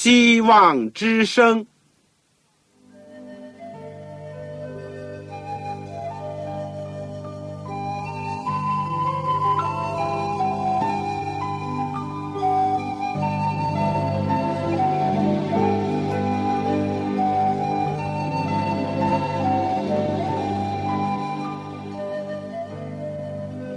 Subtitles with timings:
[0.00, 1.66] 希望之声。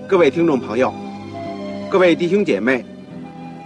[0.07, 0.93] 各位听众朋友，
[1.89, 2.85] 各位弟兄姐妹，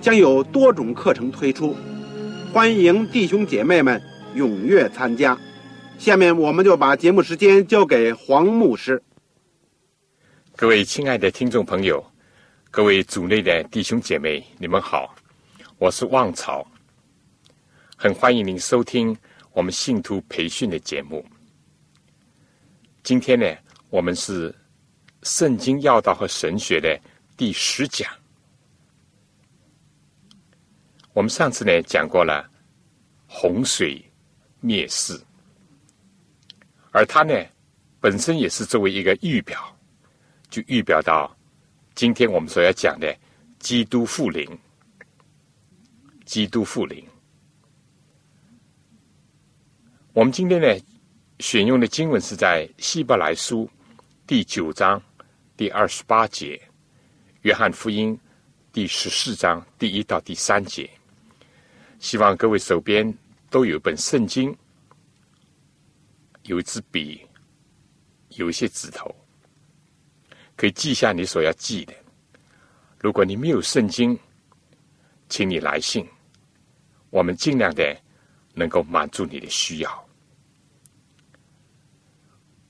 [0.00, 1.76] 将有多种课程推出，
[2.52, 4.00] 欢迎弟兄姐妹们
[4.34, 5.38] 踊跃参加。
[5.98, 9.02] 下面我们就把节目时间交给黄牧师。
[10.54, 12.04] 各位亲爱的听众朋友，
[12.70, 15.14] 各位组内的弟兄姐妹，你们好，
[15.78, 16.66] 我是旺草，
[17.96, 19.16] 很欢迎您收听
[19.52, 21.24] 我们信徒培训的节目。
[23.02, 23.46] 今天呢，
[23.90, 24.54] 我们是。
[25.24, 26.96] 圣经要道和神学的
[27.36, 28.08] 第十讲，
[31.18, 32.48] 我们上次呢讲过了
[33.26, 34.00] 洪水
[34.60, 35.20] 灭世，
[36.92, 37.34] 而它呢
[37.98, 39.76] 本身也是作为一个预表，
[40.48, 41.36] 就预表到
[41.96, 43.12] 今天我们所要讲的
[43.58, 44.46] 基督复临。
[46.24, 47.04] 基督复临，
[50.12, 50.68] 我们今天呢
[51.40, 53.68] 选用的经文是在希伯来书
[54.24, 55.02] 第九章。
[55.56, 56.56] 第二十八节，
[57.40, 58.16] 《约翰福音》
[58.72, 60.88] 第十四章第一到第三节。
[61.98, 63.12] 希望各位手边
[63.50, 64.56] 都有本圣经，
[66.42, 67.26] 有一支笔，
[68.30, 69.14] 有一些纸头，
[70.56, 71.94] 可以记下你所要记的。
[72.98, 74.18] 如果你没有圣经，
[75.28, 76.06] 请你来信，
[77.10, 77.96] 我们尽量的
[78.54, 80.08] 能够满足你的需要。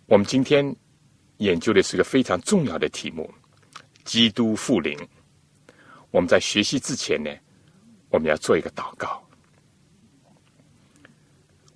[0.06, 0.74] 我们今天。
[1.38, 3.32] 研究的是个非常重要的题目——
[4.02, 4.98] 基督复临。
[6.10, 7.30] 我们在学习之前呢，
[8.10, 9.22] 我们要做一个祷告。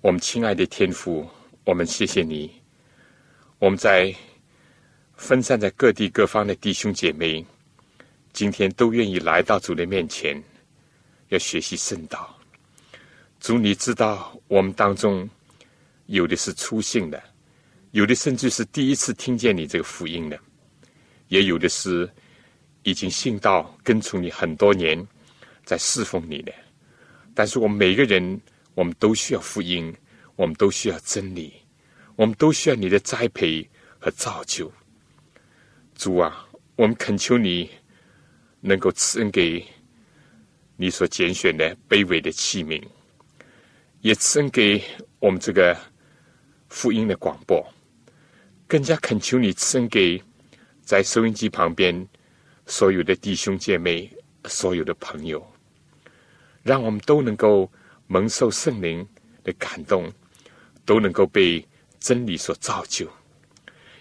[0.01, 1.27] 我们亲爱的天父，
[1.63, 2.51] 我们谢谢你。
[3.59, 4.13] 我们在
[5.15, 7.45] 分散在各地各方的弟兄姐妹，
[8.33, 10.41] 今天都愿意来到主的面前，
[11.29, 12.37] 要学习圣道。
[13.39, 15.29] 主，你知道我们当中
[16.07, 17.23] 有的是粗信的。
[17.91, 20.39] 有的甚至是第一次听见你这个福音的，
[21.27, 22.11] 也有的是
[22.81, 25.07] 已经信道跟从你很多年，
[25.63, 26.53] 在侍奉你的。
[27.33, 28.39] 但是我们每个人，
[28.75, 29.93] 我们都需要福音，
[30.35, 31.53] 我们都需要真理，
[32.15, 33.67] 我们都需要你的栽培
[33.99, 34.71] 和造就。
[35.95, 37.69] 主啊，我们恳求你
[38.61, 39.65] 能够赐恩给
[40.75, 42.83] 你所拣选的卑微的器皿，
[44.01, 44.83] 也赐恩给
[45.19, 45.77] 我们这个
[46.69, 47.65] 福音的广播。
[48.67, 50.19] 更加恳求你赐恩给
[50.81, 52.07] 在收音机旁边
[52.65, 54.11] 所有的弟兄姐妹、
[54.45, 55.45] 所有的朋友，
[56.63, 57.71] 让我们都能够
[58.07, 59.05] 蒙受圣灵
[59.43, 60.11] 的感动，
[60.85, 61.63] 都能够被
[61.99, 63.07] 真理所造就。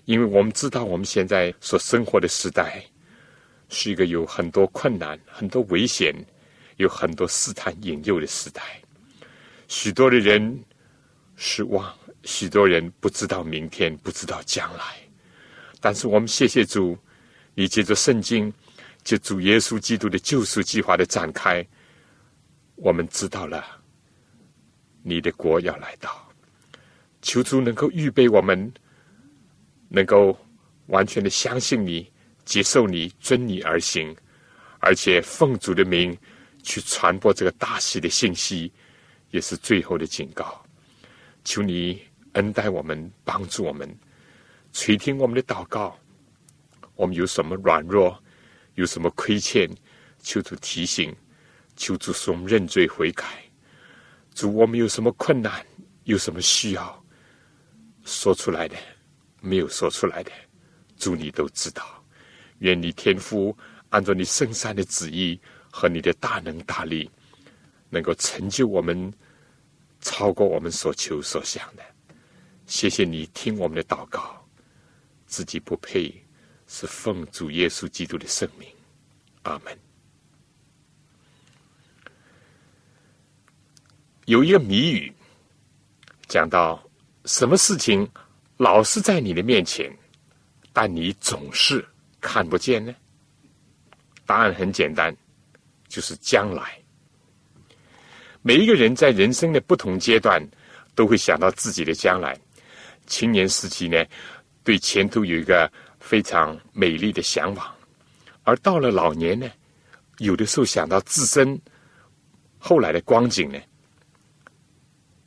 [0.07, 2.83] 因为我们知道，我们现在所生活的时代
[3.69, 6.15] 是一个有很多困难、很多危险、
[6.77, 8.63] 有很多试探引诱的时代，
[9.69, 10.59] 许多的人
[11.37, 11.95] 失望。
[12.25, 14.85] 许多人不知道明天，不知道将来，
[15.81, 16.97] 但是我们谢谢主，
[17.53, 18.53] 你借着圣经，
[19.03, 21.67] 借主耶稣基督的救赎计划的展开，
[22.83, 23.65] 我们知道了
[25.05, 26.29] 你的国要来到，
[27.23, 28.73] 求主能够预备我们，
[29.89, 30.37] 能够
[30.87, 32.11] 完全的相信你，
[32.45, 34.13] 接受你，遵你而行，
[34.81, 36.17] 而且奉主的名
[36.65, 38.73] 去传播这个大喜的信息，
[39.31, 40.61] 也是最后的警告。
[41.45, 42.03] 求你。
[42.33, 43.87] 恩待我们，帮助我们，
[44.73, 45.95] 垂听我们的祷告。
[46.95, 48.19] 我们有什么软弱，
[48.75, 49.69] 有什么亏欠，
[50.23, 51.15] 求主提醒，
[51.77, 53.25] 求主使我们认罪悔改。
[54.35, 55.65] 主，我们有什么困难，
[56.05, 57.05] 有什么需要，
[58.05, 58.77] 说出来的，
[59.41, 60.31] 没有说出来的，
[60.97, 62.03] 主你都知道。
[62.61, 63.57] 愿你天父
[63.91, 65.39] 按照你圣善的旨意
[65.71, 67.11] 和你的大能大力，
[67.91, 69.13] 能够成就我们，
[70.01, 71.83] 超过我们所求所想的。
[72.67, 74.49] 谢谢你听我们的祷告，
[75.27, 76.25] 自己不配，
[76.67, 78.69] 是奉主耶稣基督的圣名，
[79.43, 79.82] 阿门。
[84.27, 85.13] 有一个谜语，
[86.29, 86.81] 讲到
[87.25, 88.09] 什么事情
[88.57, 89.91] 老是在你的面前，
[90.73, 91.85] 但你总是
[92.21, 92.95] 看不见呢？
[94.25, 95.15] 答案很简单，
[95.89, 96.79] 就是将来。
[98.43, 100.41] 每一个人在人生的不同阶段，
[100.95, 102.39] 都会想到自己的将来。
[103.07, 104.05] 青年时期呢，
[104.63, 107.67] 对前途有一个非常美丽的向往；
[108.45, 109.51] 而到了老年呢，
[110.19, 111.61] 有的时候想到自身
[112.57, 113.59] 后来的光景呢，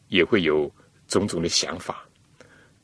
[0.07, 0.73] 也会有
[1.07, 2.07] 种种的想法。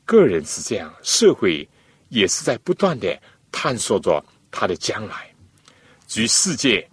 [0.04, 1.68] 个人是这样，社会
[2.08, 3.20] 也是在不断的
[3.50, 5.32] 探索着他的将来。
[6.06, 6.88] 至于世界，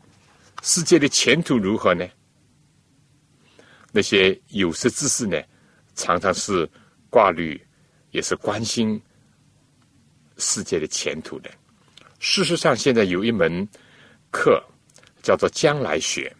[0.62, 2.08] 世界的前途如何呢？
[3.92, 5.42] 那些有识之士呢，
[5.96, 6.70] 常常是
[7.10, 7.60] 挂虑，
[8.12, 9.02] 也是关心
[10.38, 11.50] 世界的前途的。
[12.20, 13.68] 事实上，现在有一门
[14.32, 14.64] 课
[15.24, 16.34] 叫做将来学。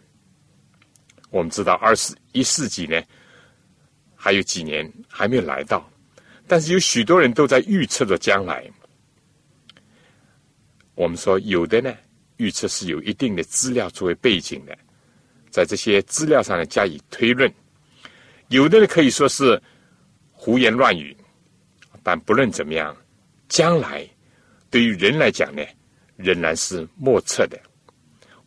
[1.30, 3.02] 我们知道，二十一世纪呢，
[4.22, 5.90] 还有几年还没有来到，
[6.46, 8.70] 但是有许多人都在预测着将来。
[10.94, 11.90] 我们说，有的呢，
[12.36, 14.76] 预测是有一定的资料作为背景的。
[15.48, 17.50] 在这些资料上呢加以推论，
[18.48, 19.58] 有的人可以说是
[20.30, 21.16] 胡言乱语，
[22.02, 22.94] 但不论怎么样，
[23.48, 24.06] 将来
[24.68, 25.62] 对于人来讲呢，
[26.16, 27.58] 仍然是莫测的，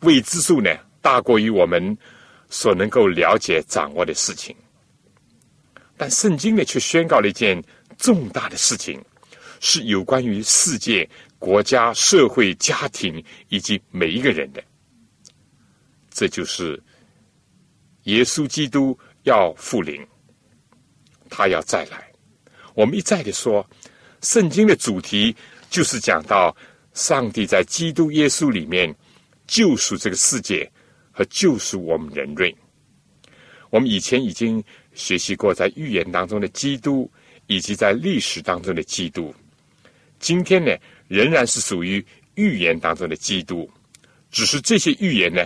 [0.02, 0.70] 未知数呢
[1.02, 1.98] 大过于我们
[2.48, 4.56] 所能够了解掌握的事情。
[5.98, 7.64] 但圣经呢却宣告了一件
[7.98, 9.04] 重大的事情，
[9.60, 11.10] 是有关于世界、
[11.40, 14.64] 国家、社会、家庭以及每一个人的，
[16.12, 16.82] 这就是。
[18.06, 20.06] 耶稣基督要复临，
[21.30, 22.12] 他要再来。
[22.74, 23.66] 我们一再的说，
[24.22, 25.34] 圣经的主题
[25.70, 26.54] 就是讲到
[26.94, 28.94] 上帝在基督耶稣里面
[29.48, 30.70] 救赎这个世界
[31.14, 32.54] 和救赎我们人类。
[33.70, 34.62] 我们以前已经
[34.94, 37.10] 学习过在预言当中的基督，
[37.48, 39.34] 以及在历史当中的基督。
[40.20, 40.72] 今天呢，
[41.08, 42.04] 仍然是属于
[42.36, 43.70] 预言当中的基督，
[44.32, 45.46] 只是这些预言呢。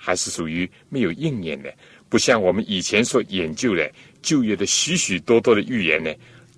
[0.00, 1.70] 还是属于没有应验的，
[2.08, 3.92] 不像我们以前所研究的
[4.22, 6.10] 旧约的许许多多的预言呢，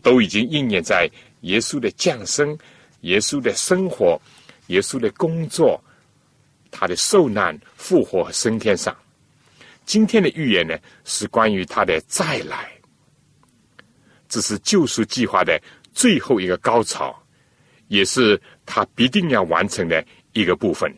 [0.02, 2.56] 都已经应验在耶稣的降生、
[3.00, 4.20] 耶稣的生活、
[4.68, 5.82] 耶稣的工作、
[6.70, 8.96] 他的受难、复活和升天上。
[9.90, 12.70] 今天的预言呢，是关于他的再来，
[14.28, 15.60] 这是救赎计划的
[15.92, 17.20] 最后一个高潮，
[17.88, 20.96] 也是他必定要完成的一个部分。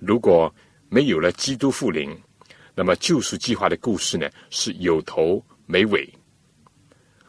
[0.00, 0.52] 如果
[0.88, 2.10] 没有了基督复临，
[2.74, 6.12] 那么救赎计划的故事呢是有头没尾。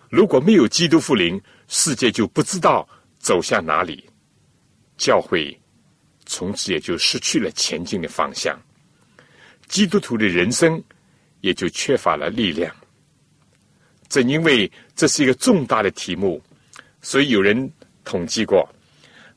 [0.09, 2.89] 如果没有基督复临，世界就不知道
[3.19, 4.09] 走向哪里，
[4.97, 5.55] 教会
[6.25, 8.59] 从此也就失去了前进的方向，
[9.67, 10.81] 基督徒的人生
[11.41, 12.73] 也就缺乏了力量。
[14.09, 16.41] 正因为这是一个重大的题目，
[17.01, 17.71] 所以有人
[18.03, 18.67] 统计过，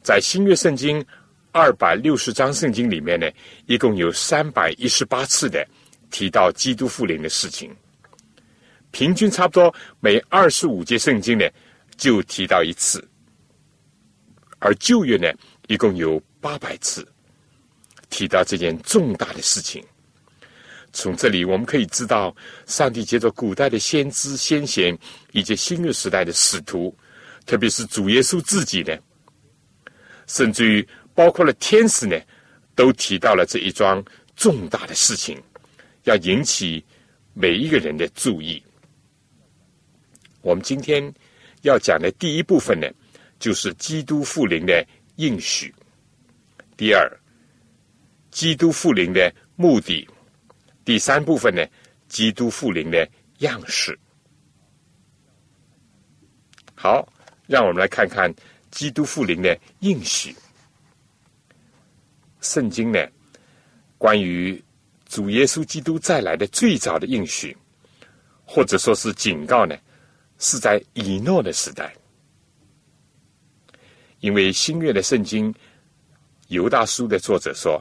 [0.03, 1.05] 在新约圣经。
[1.53, 3.29] 二百六十章圣经里面呢，
[3.67, 5.67] 一共有三百一十八次的
[6.09, 7.75] 提到基督复临的事情，
[8.93, 11.45] 平均差不多每二十五节圣经呢
[11.97, 13.05] 就提到一次，
[14.61, 15.29] 而旧约呢
[15.67, 17.05] 一共有八百次
[18.11, 19.85] 提到这件重大的事情。
[20.93, 22.35] 从这里我们可以知道，
[22.67, 24.97] 上帝借着古代的先知先贤
[25.33, 26.97] 以及新约时代的使徒，
[27.47, 28.97] 特别是主耶稣自己呢，
[30.27, 30.87] 甚至于。
[31.13, 32.17] 包括了天使呢，
[32.75, 34.03] 都提到了这一桩
[34.37, 35.37] 重大的事情，
[36.05, 36.83] 要引起
[37.35, 38.63] 每一个人的注意。
[40.41, 41.13] 我们今天
[41.61, 42.87] 要讲的第一部分呢，
[43.39, 44.87] 就是基督复临的
[45.17, 45.69] 应许；
[46.75, 47.11] 第二，
[48.31, 50.09] 基督复临的目的；
[50.91, 51.65] 第三部分呢，
[52.09, 53.97] 基督复临的样式。
[56.75, 57.09] 好，
[57.47, 58.29] 让我们来看看
[58.73, 60.35] 基督复临的应许。
[62.41, 62.99] 圣经呢，
[63.99, 64.61] 关于
[65.07, 67.57] 主耶稣基督再来的最早的应许，
[68.45, 69.79] 或者说是警告呢，
[70.41, 71.95] 是在以诺的时代。
[74.19, 75.55] 因为新约的圣经
[76.49, 77.81] 犹大书的作者说，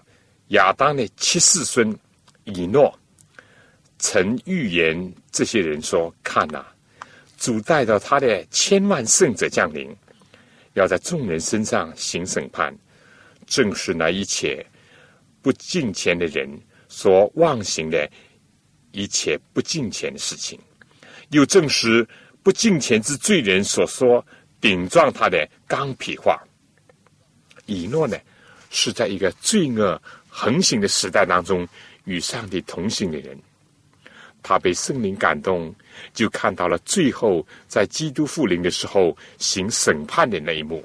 [0.50, 1.92] 亚当的七世孙
[2.50, 2.98] 以诺
[3.98, 6.66] 曾预言这些人说：“看呐，
[7.38, 9.90] 主带到他的千万圣者降临，
[10.74, 12.76] 要在众人身上行审判。”
[13.48, 14.64] 正是那一切
[15.42, 16.48] 不敬虔的人
[16.88, 18.08] 所妄行的
[18.92, 20.60] 一切不敬虔的事情，
[21.30, 22.08] 又证实
[22.44, 24.24] 不敬虔之罪人所说
[24.62, 26.40] 顶撞他的刚愎话。
[27.66, 28.16] 以诺呢，
[28.70, 31.68] 是在一个罪恶横行的时代当中
[32.06, 33.38] 与上帝同行的人。
[34.42, 35.76] 他被圣灵感动，
[36.14, 40.84] 就看到了最后在基督复临的时候行审判的那一幕。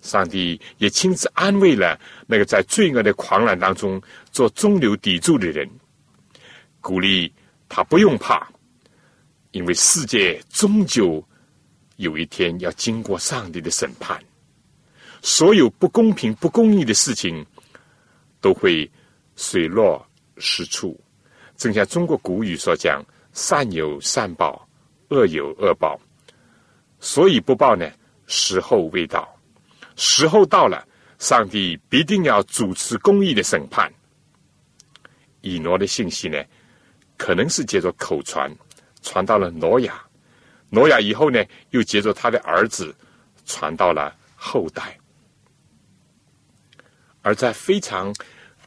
[0.00, 5.68] 上帝也亲自安慰了那个在罪恶的狂澜当中做中流砥柱的人，
[6.80, 7.32] 鼓励
[7.68, 8.50] 他不用怕，
[9.50, 11.22] 因为世界终究
[11.96, 14.20] 有一天要经过上帝的审判，
[15.20, 17.46] 所有不公平、不公义的事情
[18.40, 18.90] 都会
[19.36, 20.04] 水落
[20.36, 20.98] 石出。
[21.56, 24.68] 正像中国古语所讲：“善有善报，
[25.08, 26.00] 恶有恶报。”
[26.98, 27.90] 所以不报呢，
[28.26, 29.28] 时候未到。
[29.96, 30.86] 时候到了，
[31.18, 33.92] 上帝必定要主持公义的审判。
[35.40, 36.42] 以挪的信息呢，
[37.16, 38.50] 可能是借着口传
[39.02, 40.02] 传到了挪亚，
[40.70, 42.94] 挪亚以后呢，又借着他的儿子
[43.44, 44.98] 传到了后代。
[47.20, 48.12] 而在非常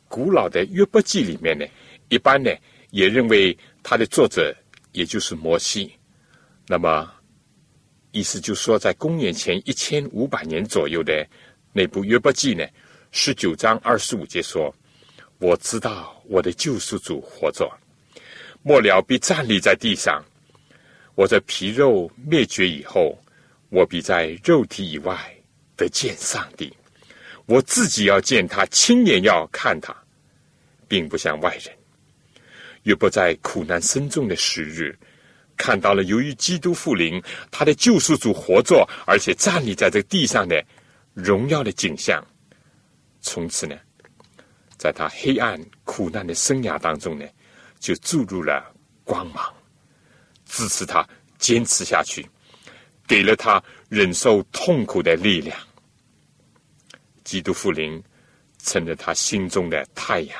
[0.07, 1.65] 古老的约伯记里面呢，
[2.09, 2.51] 一般呢
[2.91, 4.55] 也认为他的作者
[4.91, 5.91] 也就是摩西。
[6.67, 7.11] 那么。
[8.11, 11.27] 意思就说，在公元前一千五百年左右的
[11.73, 12.65] 那部约伯记呢，
[13.11, 14.73] 十九章二十五节说
[15.37, 17.69] ：“我知道我的救赎主活着，
[18.63, 20.23] 末了必站立在地上。
[21.15, 23.21] 我的皮肉灭绝以后，
[23.67, 25.19] 我必在肉体以外
[25.75, 26.71] 得见上帝。
[27.45, 29.95] 我自己要见他，亲眼要看他，
[30.87, 31.73] 并不像外人。
[32.83, 34.97] 约伯在苦难深重的时日。”
[35.57, 40.61] 看到了，由于基督复临，他的救赎主活着，而且站立在这地上的
[41.13, 42.21] 荣耀的景象。
[43.21, 43.73] 从此呢，
[44.77, 47.25] 在他黑暗苦难的生涯当中呢，
[47.79, 48.69] 就注入了
[49.05, 49.45] 光芒，
[50.45, 52.29] 支持他坚持下去，
[53.07, 55.57] 给了他忍受痛苦的力量。
[57.25, 58.01] 基督复临
[58.63, 60.39] 成了他心中的太阳。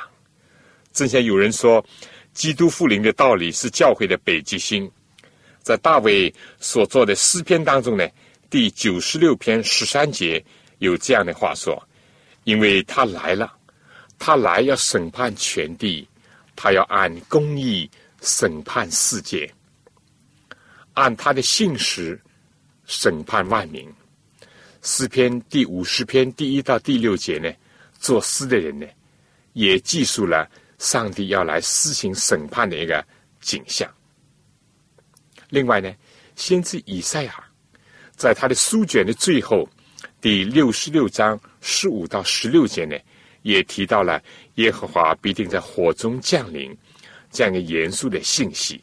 [0.92, 1.84] 正像有人说，
[2.32, 4.90] 基督复临的道理是教会的北极星。
[5.60, 8.08] 在大卫所做的诗篇当中呢，
[8.48, 10.42] 第九十六篇十三节
[10.78, 11.76] 有这样的话说
[12.44, 13.52] ：“因为他来了，
[14.18, 16.08] 他来要审判全地，
[16.54, 17.90] 他要按公义
[18.22, 19.52] 审判世界，
[20.94, 22.18] 按他的信实
[22.86, 23.92] 审判万民。”
[24.86, 27.52] 诗篇第五十篇第一到第六节呢，
[27.98, 28.86] 作诗的人呢，
[29.52, 33.04] 也记述了上帝要来施行审判的一个
[33.40, 33.92] 景象。
[35.48, 35.92] 另外呢，
[36.36, 37.34] 先知以赛亚
[38.14, 39.68] 在他的书卷的最后
[40.20, 42.96] 第六十六章十五到十六节呢，
[43.42, 44.22] 也提到了
[44.54, 46.72] 耶和华必定在火中降临
[47.32, 48.80] 这样一个严肃的信息。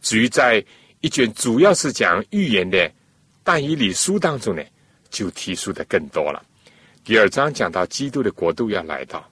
[0.00, 0.64] 至于在
[1.02, 2.90] 一卷主要是讲预言的
[3.46, 4.62] 但以理书当中呢，
[5.08, 6.44] 就提出的更多了。
[7.04, 9.24] 第二章讲到基督的国度要来到，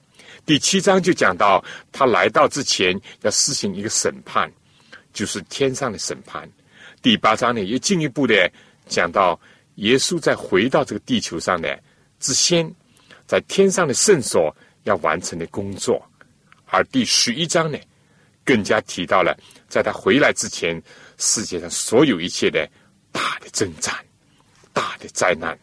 [0.46, 4.48] 第七章就讲到他来到之前要施行一个审判。
[5.12, 6.48] 就是天上的审判。
[7.02, 8.50] 第八章呢，又进一步的
[8.88, 9.38] 讲到
[9.76, 11.68] 耶稣在回到这个地球上呢
[12.20, 12.72] 之先，
[13.26, 14.54] 在天上的圣所
[14.84, 16.04] 要完成的工作。
[16.66, 17.78] 而第十一章呢，
[18.44, 19.36] 更加提到了
[19.68, 20.80] 在他回来之前，
[21.18, 22.68] 世界上所有一切的
[23.14, 23.94] 大的征战、
[24.72, 25.56] 大的灾难。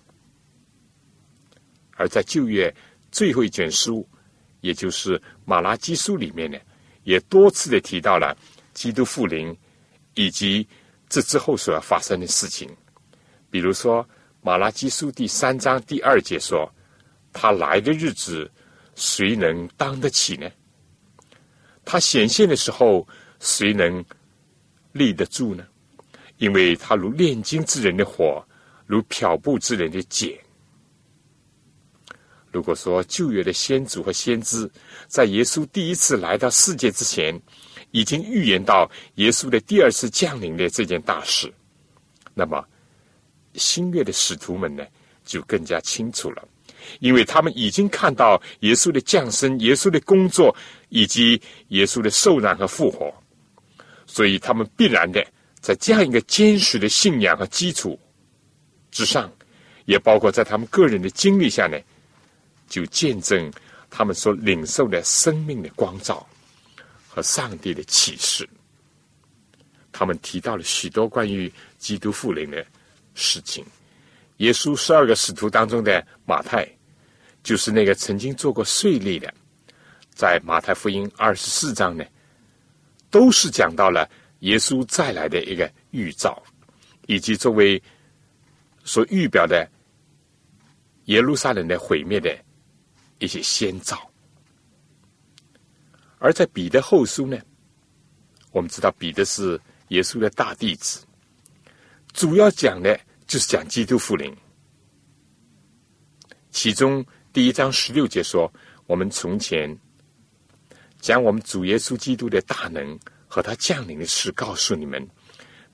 [1.98, 2.74] 而在旧约
[3.12, 4.08] 最后一卷书，
[4.62, 6.58] 也就是马拉基书里面呢，
[7.04, 8.34] 也多次的提到了。
[8.74, 9.54] 基督复临，
[10.14, 10.66] 以及
[11.10, 12.70] 这之后所要发生的事情，
[13.50, 14.02] 比如说
[14.42, 16.74] 《马拉基书》第三章第二节说
[17.34, 18.50] ：“他来的日子，
[18.96, 20.50] 谁能当得起呢？
[21.84, 23.06] 他显现的时候，
[23.42, 24.04] 谁能
[24.94, 25.68] 立得住呢？
[26.42, 28.44] 因为他如炼金之人的火，
[28.88, 30.28] 如漂布之人的碱。”
[32.52, 34.70] 如果说旧约的先祖和先知
[35.08, 37.40] 在耶稣第一次来到世界之前，
[37.92, 41.54] 已经预言到耶稣的第二次降临的这件大事，
[42.34, 42.66] 那么
[43.54, 44.84] 新月的使徒们呢，
[45.24, 46.46] 就更加清楚了，
[47.02, 50.54] 因为他们已经看到耶稣的降生、耶稣的工作
[50.90, 53.14] 以及耶稣的受难和复活，
[54.08, 55.24] 所以他们必然的
[55.62, 57.98] 在这样一个坚实的信仰和基础
[58.90, 59.32] 之上，
[59.86, 61.80] 也包括在他们个人的经历下呢，
[62.68, 63.50] 就见证
[63.90, 66.28] 他们所领受的生命的光照。
[67.14, 68.48] 和上帝的启示，
[69.92, 72.66] 他们提到了许多关于基督复临的
[73.16, 73.66] 事情。
[74.38, 76.66] 耶稣十二个使徒当中的马太，
[77.44, 79.30] 就是那个曾经做过税吏的，
[80.16, 82.06] 在马太福音二十四章呢，
[83.10, 84.10] 都是讲到了
[84.42, 86.42] 耶稣再来的一个预兆，
[87.08, 87.82] 以及作为
[88.84, 89.68] 所预表的
[91.06, 92.38] 耶路撒冷的毁灭的
[93.20, 94.10] 一些先兆。
[96.20, 97.38] 而在彼得后书呢，
[98.52, 101.04] 我们知道彼得是耶稣的大弟子，
[102.14, 104.36] 主要讲的就是讲基督复临。
[106.52, 108.52] 其中第一章十六节说
[108.86, 109.76] ：“我们从前
[111.00, 113.00] 讲我们主耶稣基督的大能
[113.34, 115.08] 和他降临的事告诉你们，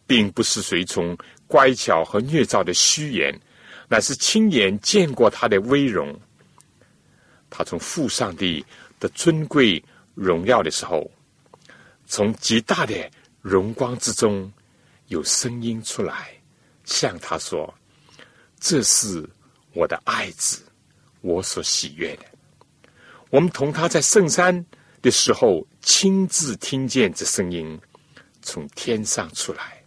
[0.06, 3.34] 并不是随从乖巧和虐造的虚言，
[3.88, 6.16] 乃是亲眼见过他的威荣。
[7.50, 8.64] 他从父上帝
[9.00, 9.84] 的尊贵
[10.14, 11.10] 荣耀的时候，
[12.06, 13.10] 从极大的
[13.42, 14.54] 荣光之中，
[15.08, 16.30] 有声音出来，
[16.86, 17.74] 向他说
[18.62, 19.28] ：‘这是
[19.74, 20.62] 我的爱子。’”
[21.22, 22.26] 我所喜悦的，
[23.32, 24.64] 我们同他在圣山
[25.02, 27.80] 的时候，亲自听见这声音
[28.42, 29.82] 从天上出来。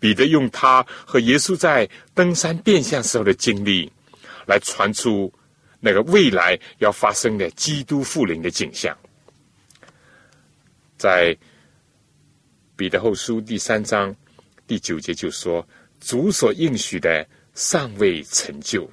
[0.00, 3.90] 彼得用他和耶稣在登山变相时候的经历，
[4.46, 5.32] 来传出
[5.80, 8.96] 那个未来要发生的基督复临的景象。
[10.96, 11.36] 在
[12.76, 14.14] 彼得后书第三章
[14.66, 15.66] 第九节就说
[16.00, 18.88] ：“主所应许的尚未成就。”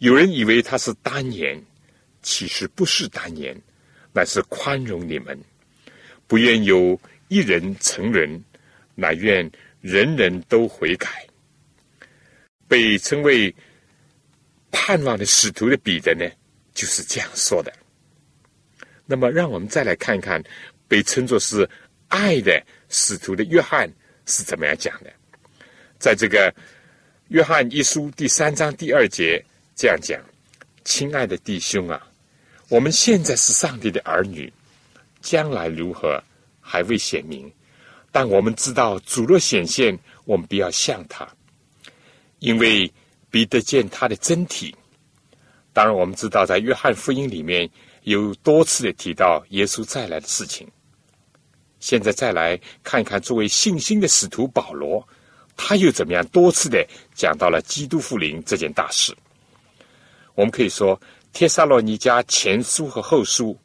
[0.00, 1.62] 有人以为他是单言，
[2.22, 3.58] 其实不是单言，
[4.12, 5.38] 乃是宽容你们，
[6.26, 6.98] 不愿有
[7.28, 8.42] 一人成人，
[8.94, 9.50] 乃愿
[9.80, 11.26] 人人都悔改。
[12.68, 13.54] 被称为
[14.70, 16.24] 盼望的使徒的彼得呢，
[16.74, 17.72] 就是这样说的。
[19.06, 20.42] 那么，让我们再来看看
[20.86, 21.68] 被称作是
[22.08, 23.90] 爱的使徒的约翰
[24.26, 25.12] 是怎么样讲的。
[25.98, 26.54] 在这个
[27.28, 29.44] 约翰一书第三章第二节。
[29.76, 30.20] 这样讲，
[30.84, 32.06] 亲爱的弟兄啊，
[32.70, 34.50] 我们现在是上帝的儿女，
[35.20, 36.22] 将来如何
[36.60, 37.52] 还未显明，
[38.12, 41.28] 但我们知道主若显现，我们必要像他，
[42.38, 42.88] 因为
[43.28, 44.72] 必得见他的真体。
[45.72, 47.68] 当然，我们知道在约翰福音里面
[48.04, 50.68] 有多次的提到耶稣再来的事情。
[51.80, 55.04] 现在再来看一看作为信心的使徒保罗，
[55.56, 59.12] 他又怎么样多次的讲到了基督复临这件大事。
[60.36, 60.96] 我们可以说，
[61.32, 63.58] 《帖撒罗尼迦前书》和后书，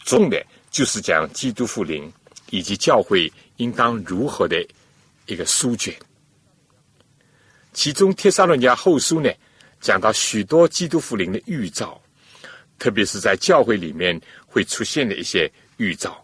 [0.00, 2.10] 重点就是讲基督复临
[2.50, 4.64] 以及教会应当如何的
[5.26, 5.94] 一个书卷。
[7.72, 9.32] 其中，《帖撒罗尼迦后书》呢，
[9.80, 12.00] 讲到许多基督复临的预兆，
[12.78, 16.22] 特别是在教会里面会出现的一些预兆，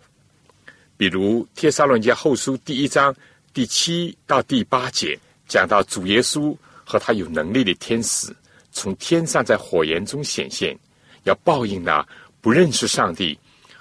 [0.97, 3.13] 比如《帖撒罗尼迦后书》第一章
[3.53, 5.19] 第七到第八节，
[5.49, 8.33] 讲到主耶稣和他有能力的天使。
[8.73, 10.79] 从天上在火焰中显现，
[11.25, 12.07] 要报应那
[12.41, 13.39] 不认识上帝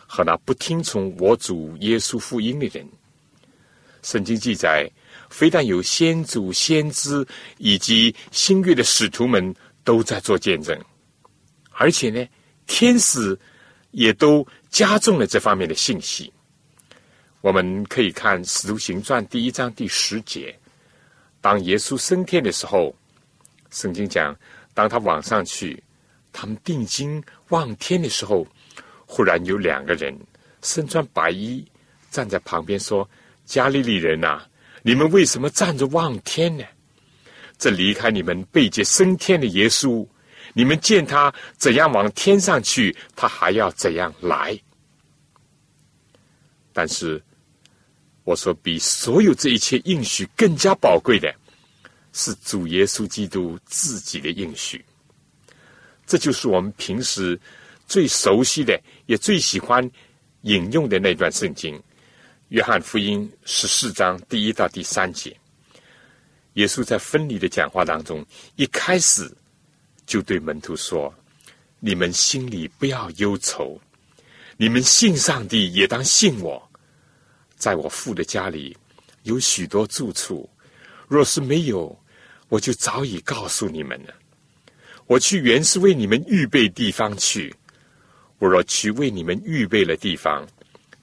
[0.08, 2.88] 和那不听从我主耶稣福音的人。
[4.02, 4.90] 圣经记载，
[5.30, 7.26] 非但有先祖、先知
[7.58, 10.78] 以及新约的使徒们都在做见证，
[11.72, 12.26] 而且呢，
[12.66, 13.38] 天使
[13.92, 16.32] 也都加重了这方面的信息。
[17.42, 20.58] 我们可以看《使徒行传》第一章第十节，
[21.42, 22.96] 当耶稣升天的时候，
[23.70, 24.36] 圣经讲。
[24.80, 25.84] 当他往上去，
[26.32, 28.48] 他们定睛望天的时候，
[29.06, 30.18] 忽然有两个人
[30.62, 31.66] 身穿白衣
[32.10, 33.06] 站在旁边说
[33.44, 34.42] ：“加利利人呐，
[34.82, 36.64] 你们为什么站着望天呢？
[37.58, 40.08] 这离开你们背接升天的耶稣，
[40.54, 44.58] 你们见他怎样往天上去，他还要怎样来。
[46.72, 47.22] 但是
[48.24, 51.36] 我说，比所有这一切应许更加宝贵的。”
[52.12, 54.84] 是主耶稣基督自己的应许，
[56.08, 57.40] 这就是我们平时
[57.88, 59.88] 最熟悉的，也最喜欢
[60.42, 61.76] 引用的那段圣经
[62.48, 65.38] 《约翰福音》十四章第一到第三节。
[66.54, 69.32] 耶稣在分离的讲话当中，一开始
[70.06, 71.14] 就对门徒说
[71.80, 73.80] ：“你们心里不要忧愁，
[74.58, 76.62] 你们信上帝也当信我。
[77.56, 78.76] 在我父的家里
[79.24, 80.50] 有许多住处。”
[81.10, 82.00] 若是没有，
[82.48, 84.14] 我就早已告诉你们了。
[85.08, 87.54] 我去原是为你们预备地方去。
[88.38, 90.48] 我若去为你们预备了地方，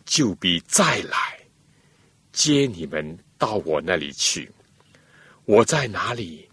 [0.05, 1.19] 就必再来
[2.33, 4.49] 接你们到我那里去。
[5.45, 6.49] 我在哪里，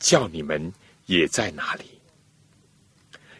[0.00, 0.72] 叫你们
[1.06, 1.84] 也在哪里。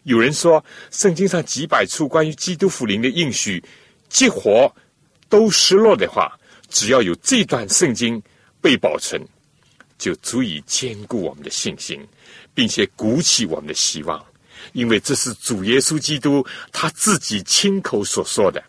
[0.03, 3.64] 有人说，圣经上几百处关于基督福临的应许，
[4.11, 4.70] 激活
[5.31, 8.22] 都失落的话，只要有这段圣经
[8.61, 9.20] 被保存。
[9.98, 12.07] 就足以坚固我们的信心，
[12.52, 14.24] 并且鼓起我们的希望，
[14.72, 18.62] 因为这是主耶稣基督他自己亲口所说的。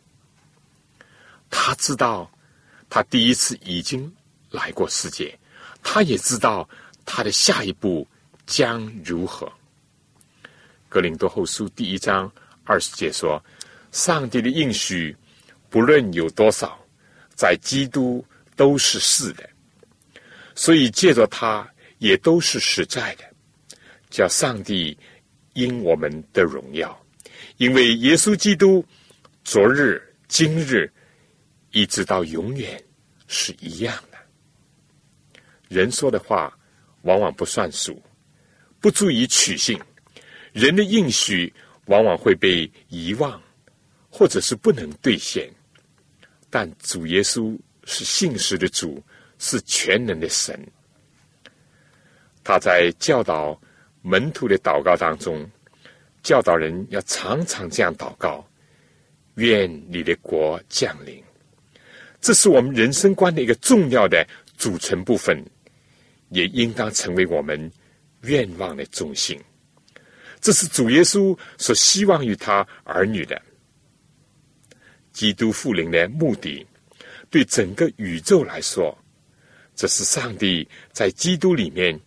[1.49, 2.29] 他知道
[2.89, 4.11] 他第一次已经
[4.49, 5.37] 来过世界，
[5.83, 6.67] 他也知道
[7.05, 8.07] 他的下一步
[8.45, 9.51] 将如何。
[10.89, 12.31] 格林多后书第一章
[12.63, 13.43] 二十节说
[13.91, 15.15] ：“上帝的应许，
[15.69, 16.79] 不论有多少，
[17.35, 19.49] 在基督都是是的，
[20.55, 23.23] 所以借着他也都是实在的，
[24.09, 24.97] 叫上帝
[25.53, 27.05] 因我们的荣耀，
[27.57, 28.83] 因为耶稣基督
[29.43, 30.91] 昨日、今日
[31.71, 32.83] 一直到永远
[33.27, 34.17] 是一样的。
[35.67, 36.57] 人说的话
[37.03, 38.01] 往往不算数，
[38.79, 39.79] 不足以取信，
[40.53, 41.53] 人的应许
[41.85, 43.39] 往往会被遗忘。
[44.17, 45.51] 或者是不能兑现，
[46.49, 49.03] 但主耶稣是信实的主，
[49.39, 50.59] 是全能的神。
[52.43, 53.59] 他在教导
[54.01, 55.49] 门徒的祷告当中，
[56.21, 58.47] 教导人要常常这样祷告：
[59.35, 61.23] 愿你的国降临。
[62.21, 65.43] 这是我们人生观的一个重要的组成部分，
[66.29, 67.71] 也应当成为我们
[68.21, 69.39] 愿望的中心。
[70.39, 73.39] 这是主耶稣所希望与他儿女的。
[75.11, 76.65] 基督复临的目的，
[77.29, 78.95] 对整个宇宙来说，
[79.75, 81.99] 这是上帝在基督里面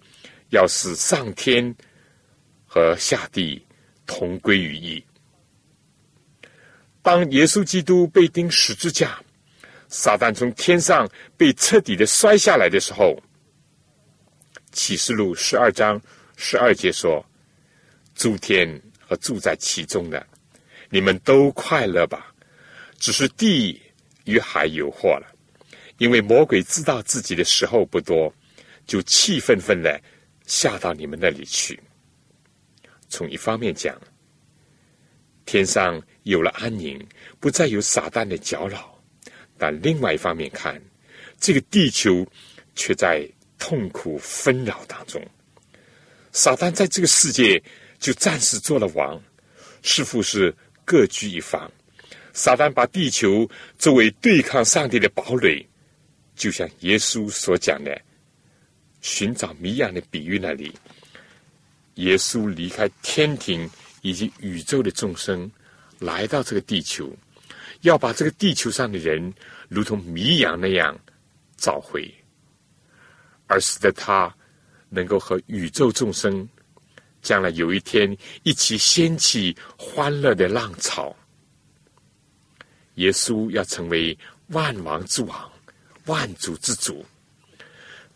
[0.51, 1.75] 要使上天
[2.67, 3.65] 和下地
[4.07, 5.05] 同归于一。
[7.03, 9.21] 当耶稣基督被钉十字架，
[9.89, 13.17] 撒旦从天上被彻底的摔下来的时候，
[14.73, 16.01] 启示录十二章
[16.37, 17.25] 十二节说
[18.15, 20.27] ：“诸天和住在其中的，
[20.91, 22.33] 你们都快乐吧。”
[22.99, 23.81] 只是地
[24.25, 25.33] 与海有祸了，
[25.99, 28.33] 因为魔鬼知道自己的时候不多，
[28.87, 30.01] 就气愤愤的
[30.47, 31.79] 下到你们那里去。
[33.09, 34.01] 从一方面讲，
[35.45, 37.05] 天上有了安宁，
[37.41, 38.79] 不再有撒旦的搅扰；
[39.57, 40.81] 但另外一方面看，
[41.41, 42.27] 这个地球
[42.75, 45.21] 却在痛苦纷扰当中。
[46.33, 47.61] 撒旦在这个世界
[47.99, 49.21] 就暂时做了王，
[49.83, 51.71] 似乎是各居一方。
[52.33, 55.67] 撒旦把地球作为对抗上帝的堡垒，
[56.39, 58.01] 就像耶稣所讲的
[59.01, 60.73] 寻找谜样的比喻那里，
[61.97, 63.69] 耶稣离开天庭
[64.03, 65.51] 以及宇宙的众生，
[65.99, 67.13] 来到这个地球，
[67.81, 69.35] 要把这个地球上的人
[69.69, 70.97] 如同谜羊那样
[71.57, 72.09] 找回，
[73.49, 74.33] 而使得他
[74.89, 76.49] 能够和宇宙众生
[77.21, 81.15] 将来有一天一起掀起欢乐的浪潮。
[82.95, 84.17] 耶稣要成为
[84.49, 85.53] 万王之王、
[86.09, 87.07] 万主之主，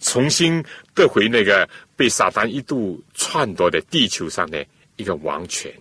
[0.00, 5.72] 重新得回那个被撒旦一度篡夺的地球上的一个王权。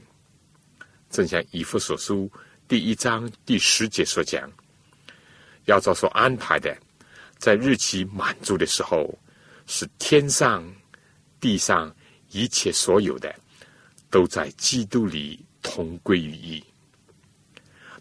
[1.09, 2.31] 正像以弗所书
[2.67, 4.49] 第一章第十节所讲，
[5.65, 6.77] 要照所安排的，
[7.37, 9.17] 在日期满足的时候，
[9.65, 10.63] 是天上、
[11.39, 11.93] 地上
[12.29, 13.33] 一切所有的，
[14.09, 16.63] 都在基督里同归于一。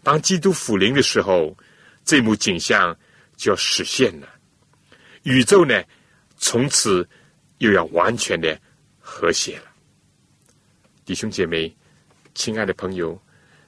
[0.03, 1.55] 当基督复临的时候，
[2.03, 2.97] 这幕景象
[3.41, 4.29] 就要实现了。
[5.23, 5.83] 宇宙呢，
[6.37, 7.09] 从此
[7.57, 8.55] 又要完全的
[8.99, 9.63] 和谐了。
[11.03, 11.75] 弟兄姐妹，
[12.35, 13.19] 亲爱的朋友，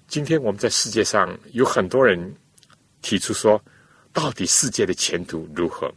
[0.08, 2.36] 今天我们在世界上有很多人
[3.02, 3.60] 提出说，
[4.12, 5.92] 到底世界的前途如何？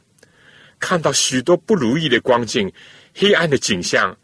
[0.79, 2.73] 看到许多不如意的光景、
[3.15, 4.17] 黑暗的景象，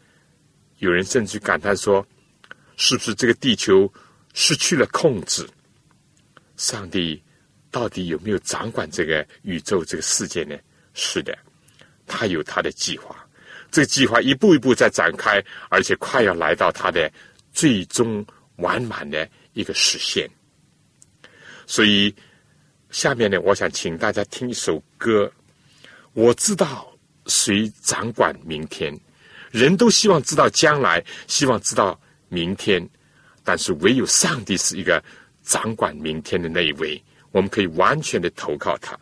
[0.79, 2.03] 有人甚至感叹说
[2.75, 3.91] ：“是不是这个地球
[4.33, 5.47] 失去了控制？”
[6.57, 7.21] 上帝
[7.73, 10.55] 到底有没有掌管这个宇宙、这个世界呢？
[10.93, 11.35] 是的，
[12.05, 13.15] 他有他的计划，
[13.71, 17.11] 这个计划一步一步在展开，而且快要来到他的
[17.51, 18.23] 最终
[18.57, 20.29] 完满的一个实现。
[21.65, 22.13] 所以，
[22.91, 25.29] 下面呢，我想请大家听一首歌。
[26.13, 28.95] 我知道谁掌管明天，
[29.49, 32.87] 人都希望知道将来，希望知道明天，
[33.43, 35.03] 但是唯有上帝是一个。
[35.45, 38.97] 掌管明天的那一位，我们可以完全的投靠他。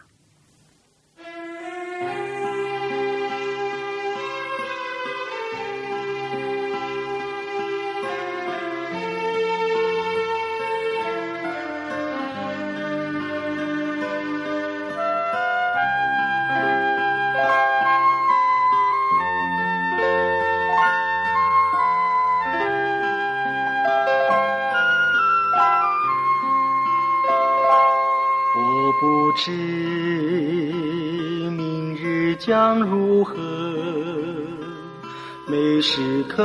[35.82, 36.44] 时刻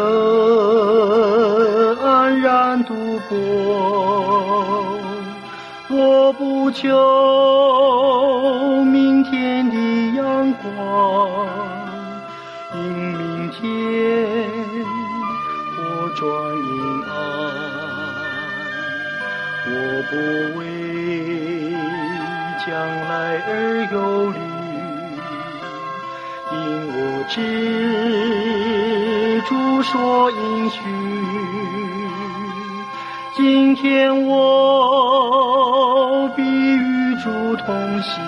[2.02, 3.36] 安然度过，
[5.90, 6.88] 我不求
[8.84, 9.76] 明天的
[10.16, 11.46] 阳光，
[12.74, 14.26] 因明天
[15.76, 15.80] 我
[16.14, 17.12] 转阴暗。
[19.68, 19.72] 我
[20.08, 20.14] 不
[20.58, 20.60] 为
[22.66, 22.66] 将
[23.08, 23.12] 来
[23.46, 23.50] 而
[23.92, 23.94] 忧
[24.30, 24.38] 虑，
[26.52, 26.54] 因
[26.94, 26.96] 我
[27.28, 27.36] 知
[29.86, 30.80] 说应许。
[33.36, 38.20] 今天我必与主同行，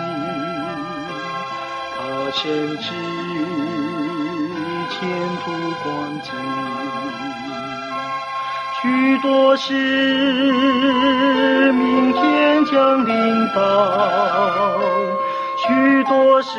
[1.96, 2.94] 他深知
[4.90, 5.08] 前
[5.44, 5.50] 途
[5.82, 6.30] 光景。
[8.80, 9.74] 许多事
[11.72, 13.60] 明天将临到，
[15.56, 16.54] 许多事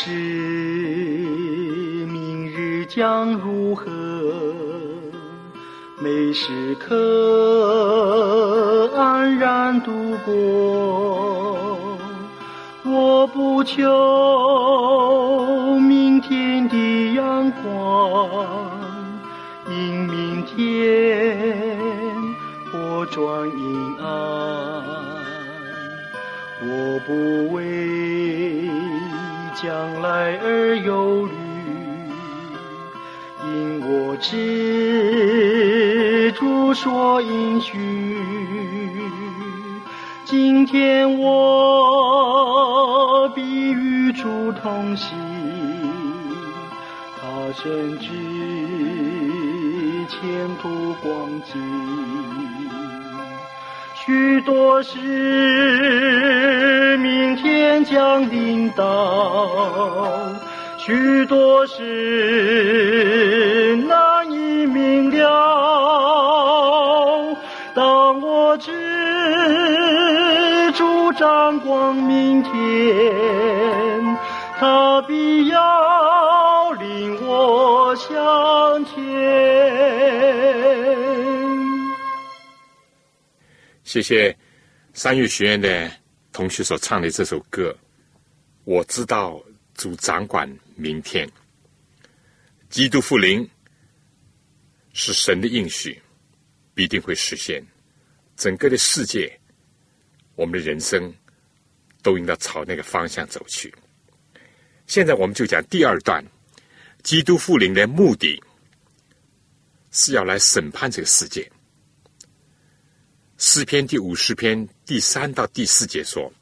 [0.00, 0.12] 知
[2.06, 3.90] 明日将如何，
[6.00, 6.88] 每时刻
[8.96, 9.90] 安然度
[10.24, 11.76] 过。
[12.84, 13.82] 我不求
[15.80, 18.30] 明天的阳光，
[19.68, 19.74] 因
[20.06, 21.36] 明天
[22.72, 24.06] 我转阴暗。
[26.60, 27.67] 我不为
[29.60, 31.32] 将来而忧虑，
[33.44, 37.76] 因我知主所应许。
[40.24, 45.18] 今天我必与主同行，
[47.20, 48.06] 他深知
[50.06, 52.17] 前途光景。
[54.08, 54.96] 许多事
[56.96, 59.50] 明天将领到，
[60.78, 65.28] 许多事难以明了。
[67.74, 68.72] 当我知
[70.72, 74.16] 主掌光明天，
[74.58, 74.87] 他
[83.88, 84.36] 谢谢
[84.92, 85.90] 三月学院的
[86.30, 87.74] 同学所唱的这首歌。
[88.64, 90.46] 我知道主掌管
[90.76, 91.26] 明天，
[92.68, 93.48] 基督复临
[94.92, 95.98] 是神的应许，
[96.74, 97.64] 必定会实现。
[98.36, 99.40] 整个的世界，
[100.34, 101.10] 我们的人生
[102.02, 103.74] 都应该朝那个方向走去。
[104.86, 106.22] 现在我们就讲第二段，
[107.02, 108.38] 基督复临的目的
[109.92, 111.50] 是要来审判这个世界。
[113.40, 116.32] 诗篇第五十篇第三到第四节说：“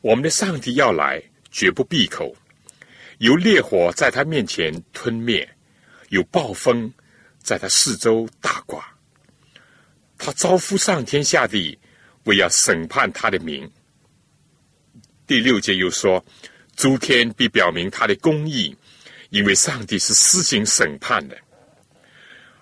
[0.00, 2.34] 我们的上帝要来，绝不闭口；
[3.18, 5.46] 有烈火在他面前吞灭，
[6.08, 6.90] 有暴风
[7.42, 8.82] 在他四周大刮。
[10.16, 11.78] 他招呼上天下地，
[12.24, 13.70] 为要审判他的名。”
[15.28, 16.24] 第六节又说
[16.76, 18.74] ：“诸天必表明他的公义，
[19.28, 21.36] 因为上帝是施行审判的。”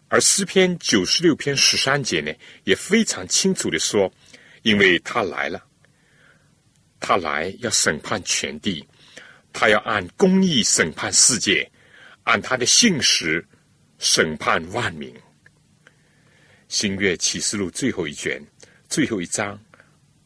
[0.09, 2.33] 而诗篇九十六篇十三节呢，
[2.65, 4.11] 也非常清楚的说，
[4.63, 5.63] 因为他来了，
[6.99, 8.87] 他来要审判全地，
[9.53, 11.71] 他要按公义审判世界，
[12.25, 13.47] 按他的信实
[13.99, 15.15] 审判万民。
[16.69, 18.43] 新月启示录最后一卷
[18.89, 19.59] 最后一章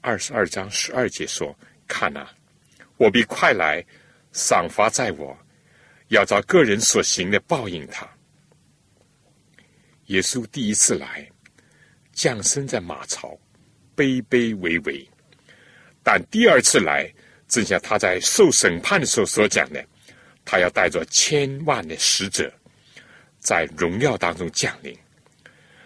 [0.00, 1.56] 二十二章十二节说
[1.88, 2.32] ：“看啊，
[2.96, 3.84] 我必快来，
[4.32, 5.36] 赏罚在我，
[6.08, 8.08] 要照个人所行的报应他。”
[10.12, 11.27] 耶稣第一次来，
[12.12, 13.35] 降生在马槽，
[13.96, 15.09] 卑卑微微；
[16.03, 17.11] 但第二次来，
[17.48, 19.83] 正像他在受审判的时候所讲的，
[20.44, 22.53] 他要带着千万的使者，
[23.38, 24.94] 在荣耀当中降临。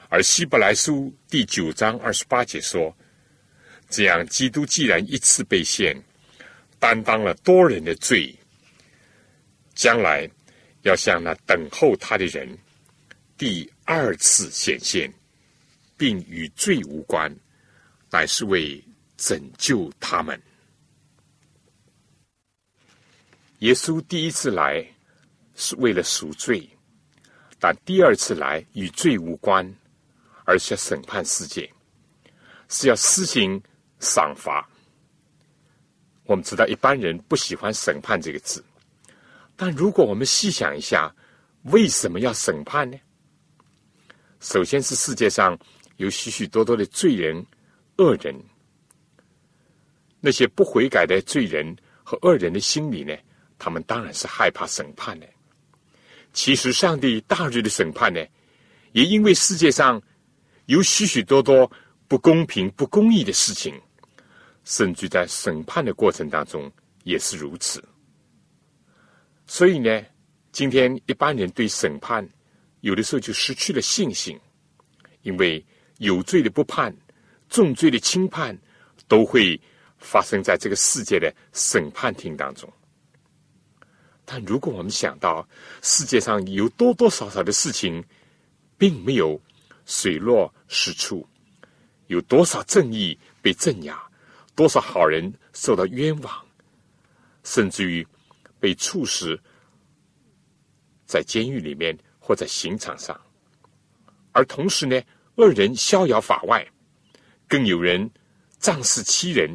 [0.09, 2.93] 而希伯来书第九章二十八节说
[3.89, 5.97] ：“这样，基督既然一次被献，
[6.81, 8.37] 担当了多人的罪，
[9.73, 10.29] 将来
[10.83, 12.59] 要向那等候他的人。”
[13.39, 15.11] 第二次显现，
[15.97, 17.35] 并与罪无关，
[18.11, 18.83] 乃是为
[19.17, 20.39] 拯救他们。
[23.61, 24.85] 耶稣第一次来
[25.55, 26.69] 是为了赎罪，
[27.61, 29.73] 但第二次来与罪无关，
[30.45, 31.73] 而是审判世界，
[32.69, 33.63] 是要施行
[34.01, 34.69] 赏罚。
[36.25, 38.65] 我们知道一般人不喜欢“审判”这个字，
[39.55, 41.15] 但如果我们细想一下，
[41.63, 42.99] 为什么要审判呢？
[44.47, 45.59] 首先是世界上
[45.97, 47.45] 有许许多多的罪人、
[47.97, 48.33] 恶人，
[50.21, 53.13] 那些不悔改的罪人和恶人的心里呢，
[53.59, 55.27] 他们当然是害怕审判的。
[56.33, 58.25] 其实，上帝大日的审判呢，
[58.93, 60.01] 也因为世界上
[60.67, 61.69] 有许许多多
[62.07, 63.75] 不公平、不公义的事情，
[64.63, 66.71] 甚至在审判的过程当中
[67.03, 67.83] 也是如此。
[69.45, 70.05] 所以呢，
[70.53, 72.25] 今天一般人对审判
[72.81, 74.39] 有的时候就失去了信心，
[75.23, 75.65] 因为
[75.99, 76.95] 有罪的不判，
[77.49, 78.57] 重罪的轻判，
[79.09, 79.61] 都会
[79.99, 82.71] 发生在这个世界的审判庭当中。
[84.25, 85.49] 但如果我们想到
[85.83, 88.05] 世界上有多多少少的事情，
[88.77, 89.41] 并没有
[89.85, 91.27] 水落石出，
[92.09, 94.01] 有多少正义被镇压，
[94.55, 96.47] 多少好人受到冤枉，
[97.45, 98.07] 甚至于
[98.59, 99.41] 被处死
[101.07, 103.17] 在监狱里面或在刑场上，
[104.33, 105.01] 而同时呢，
[105.37, 106.67] 恶人逍遥法外，
[107.47, 108.11] 更有人
[108.59, 109.49] 仗势欺人。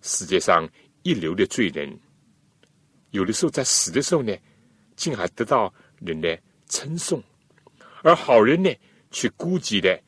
[0.00, 0.64] 世界上
[1.02, 1.98] 一流的罪人。
[3.10, 4.32] 有的时候在死的时候呢，
[4.94, 7.20] 竟还得到人的称颂；
[8.04, 8.72] 而好人呢，
[9.10, 10.00] 却孤寂的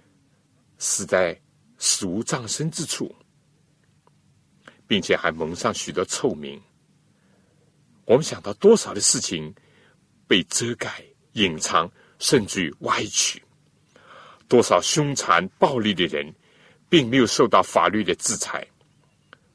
[0.78, 1.36] 死在
[1.76, 3.12] 死无葬身之处，
[4.86, 6.62] 并且还蒙上许多臭名。
[8.04, 9.52] 我们想到多少的事情
[10.26, 13.40] 被遮盖、隐藏，甚至于歪曲；
[14.48, 16.34] 多少凶残暴力的人，
[16.88, 18.66] 并没有受到法律的制裁。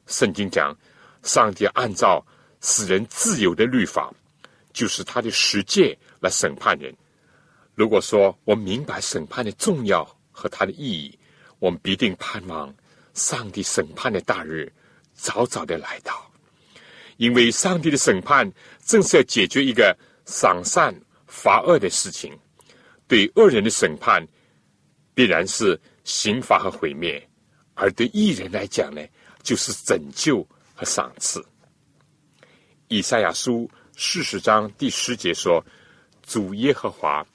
[0.06, 0.76] 圣经讲，
[1.22, 2.24] 上帝按照。
[2.62, 4.12] 使人自由的律法，
[4.74, 6.94] 就是他的实践来审判人。
[7.74, 11.18] 如果说我明白审判的重要和它的意义，
[11.58, 12.74] 我们必定盼望
[13.14, 14.70] 上帝审判的大日
[15.14, 16.30] 早早的来到。
[17.16, 18.52] 因为上帝的审判
[18.84, 19.96] 正是要解决一个
[20.30, 20.94] 赏善
[21.26, 22.32] 罚恶的事情，
[23.08, 24.24] 对恶人的审判
[25.12, 27.20] 必然是刑罚和毁灭，
[27.74, 29.04] 而对义人来讲呢，
[29.42, 31.44] 就是拯救和赏赐。
[32.86, 35.60] 以赛亚书四十章第十节说
[36.22, 37.26] ：“主耶和华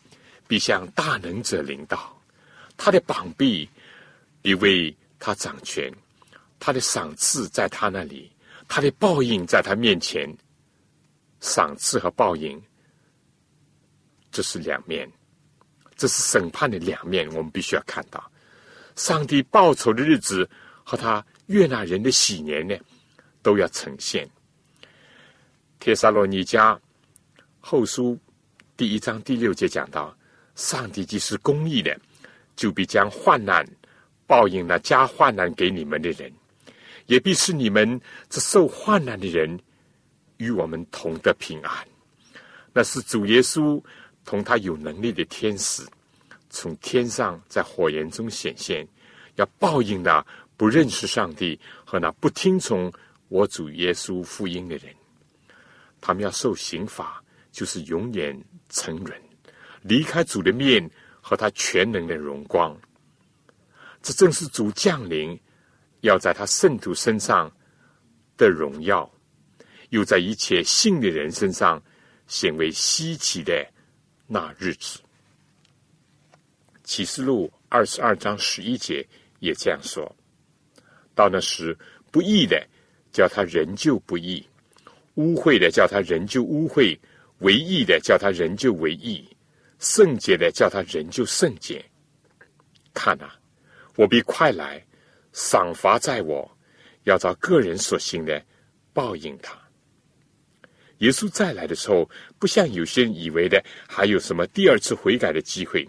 [0.48, 2.18] 必向大能者领导，
[2.78, 3.70] 他的膀臂
[4.42, 5.94] 必为他掌权，
[6.60, 8.32] 他的赏赐在他那里，
[8.70, 10.34] 他的报应在他面前。
[11.42, 12.60] 赏赐和报应，
[14.36, 15.10] 这是两面，
[15.96, 17.26] 这是审判的两面。
[17.30, 18.30] 我们必须要看到，
[18.98, 20.50] 上帝报仇的日子
[20.84, 22.76] 和他悦纳人的喜年呢，
[23.42, 24.30] 都要呈现。”
[25.80, 26.78] 帖撒罗尼迦
[27.62, 28.20] 后书
[28.76, 30.14] 第一章第六节讲到：
[30.56, 31.98] 上帝既是公义的，
[32.58, 33.66] 就必将患难
[34.28, 36.30] 报应那加患难给你们的人，
[37.06, 39.58] 也必是你们这受患难的人
[40.36, 41.88] 与我们同得平安。
[42.74, 43.82] 那是主耶稣
[44.26, 45.84] 同他有能力的天使
[46.50, 48.86] 从天上在火焰中显现，
[49.36, 50.26] 要报应那
[50.58, 52.92] 不认识上帝和那不听从
[53.28, 54.94] 我主耶稣福音的人。
[56.02, 59.22] 他们要受刑罚，就是永远沉沦，
[59.82, 60.90] 离开主的面
[61.22, 62.76] 和他全能的荣光。
[64.02, 65.40] 这正是主降临，
[66.02, 67.52] 要在他圣徒身上
[68.38, 69.12] 的荣耀，
[69.90, 71.82] 又在一切信的人身上
[72.28, 73.68] 显为稀奇的
[74.28, 75.00] 那日子。
[76.84, 79.06] 启示录二十二章十一节
[79.40, 80.16] 也这样说：
[81.14, 81.78] 到那时，
[82.12, 82.68] 不义的
[83.12, 84.48] 叫他仍旧不义。
[85.16, 87.00] 污秽的叫他仍旧污秽，
[87.40, 89.26] 为义的叫他仍旧为义，
[89.80, 91.84] 圣洁的叫他仍旧圣洁。
[92.94, 93.40] 看啊，
[93.96, 94.86] 我必快来，
[95.32, 96.58] 赏罚在我，
[97.04, 98.44] 要照个人所行的
[98.94, 99.58] 报应他。
[101.00, 102.10] 耶稣再来的时候，
[102.46, 105.84] 不像有些人以为的，还有什么第二次悔改的机会。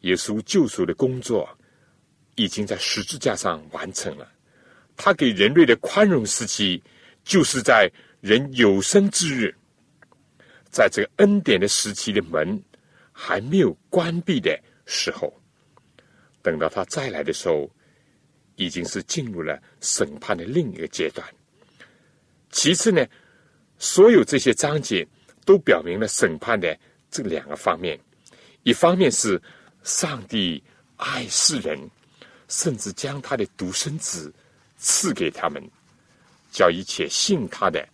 [0.00, 1.46] 耶稣救赎的工作
[2.34, 4.26] 已经在十字架上完成了，
[4.96, 6.82] 他给人类的宽容时期。
[7.24, 9.54] 就是在人有生之日，
[10.70, 12.58] 在这个恩典的时期的门
[13.12, 15.30] 还没有关闭的时候，
[16.40, 17.70] 等到他再来的时候，
[18.56, 21.22] 已经是进入了审判的另一个阶段。
[22.50, 23.06] 其次呢，
[23.82, 25.04] 所有这些章节
[25.44, 26.78] 都表明了审判的
[27.10, 27.98] 这两个方面：
[28.62, 29.42] 一方面是
[29.82, 30.62] 上帝
[30.98, 31.76] 爱世人，
[32.46, 34.32] 甚至将他的独生子
[34.76, 35.60] 赐给他们。
[36.52, 37.84] 叫一切信他的，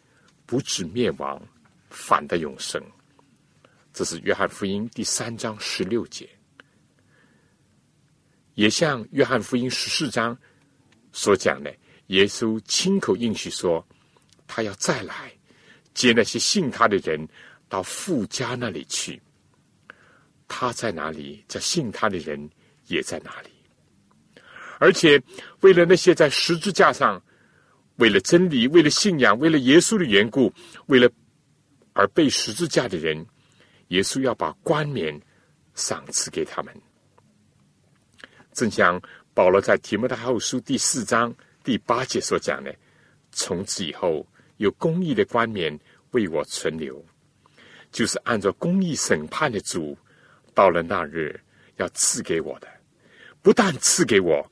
[0.44, 1.40] 不至灭亡，
[1.88, 2.82] 反得永生。
[3.94, 6.28] 这是约翰福音第三章十六节，
[8.56, 10.36] 也像约翰福音十四章
[11.12, 11.74] 所讲的，
[12.08, 13.82] 耶稣亲口应许说，
[14.46, 15.32] 他要再来
[15.98, 17.28] 接那些信他的人
[17.68, 19.20] 到富家那里去。
[20.46, 22.48] 他在哪里，这信他的人
[22.86, 23.50] 也在哪里。
[24.78, 25.20] 而且，
[25.60, 27.20] 为了那些在十字架上
[27.96, 30.52] 为了真理、为了信仰、为了耶稣的缘故，
[30.86, 31.10] 为了
[31.94, 33.26] 而被十字架的人，
[33.88, 35.20] 耶稣要把冠冕
[35.74, 36.72] 赏赐给他们。
[38.52, 39.00] 正像
[39.34, 41.34] 保罗在提摩太后书第四章
[41.64, 42.74] 第八节所讲的
[43.32, 44.26] ：“从此以后，
[44.56, 45.78] 有公义的冠冕
[46.12, 47.04] 为我存留，
[47.90, 49.96] 就是按照公义审判的主，
[50.54, 51.38] 到了那日
[51.76, 52.68] 要赐给我的，
[53.42, 54.50] 不但赐给我，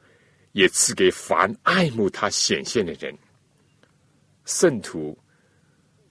[0.52, 3.16] 也赐给凡爱慕他显现的人。”
[4.44, 5.18] 圣徒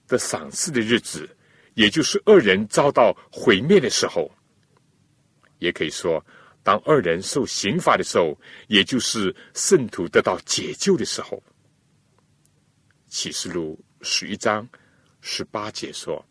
[0.06, 1.28] 的赏赐的日子，
[1.74, 4.30] 也就是恶人遭到毁灭的时候，
[5.58, 6.22] 也可以说，
[6.62, 8.38] 当恶人受刑罚的时候，
[8.68, 11.42] 也就是圣徒得到解救的时候。
[13.08, 14.68] 启示录十一章
[15.28, 16.24] 十八节说：“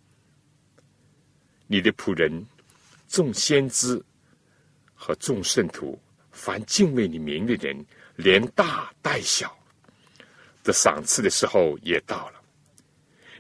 [1.67, 2.47] 你的仆人
[3.09, 4.01] 众先知
[4.93, 5.99] 和众圣徒，
[6.31, 7.85] 凡敬畏你名的人，
[8.15, 9.53] 连大带小。”
[10.63, 12.41] 的赏赐的时候也到了，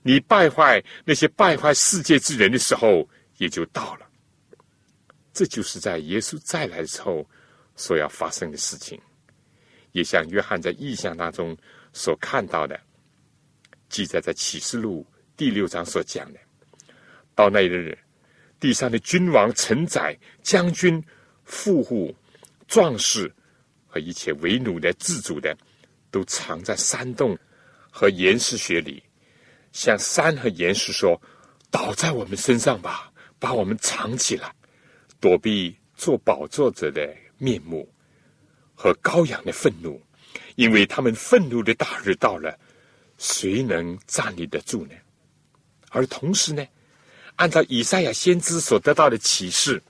[0.03, 4.05] 你败坏那些败坏世界之人的时候也就到了。
[5.33, 7.25] 这就是在耶稣再来的时候
[7.77, 9.01] 所要发生的事情，
[9.93, 11.57] 也像约翰在异象当中
[11.93, 12.79] 所看到的，
[13.89, 15.03] 记载在启示录
[15.37, 16.39] 第六章所讲的。
[17.33, 17.97] 到那一日，
[18.59, 21.03] 地上的君王、臣宰、将军、
[21.43, 22.15] 富户、
[22.67, 23.31] 壮士
[23.87, 25.55] 和一切为奴的、自主的。
[26.11, 27.37] 都藏在山洞
[27.91, 29.03] 和岩石穴里，
[29.73, 31.21] 向山和岩石说
[31.69, 34.49] ：“倒在我们身上吧，把我们藏起来，
[35.19, 37.85] 躲避做宝座者的面目
[38.73, 40.01] 和羔羊的愤怒，
[40.55, 42.57] 因为他们愤怒的大日到了，
[43.17, 44.95] 谁能站立得住呢？”
[45.95, 46.61] 而同时呢，
[47.37, 49.81] 按照以赛亚先知所得到的启示，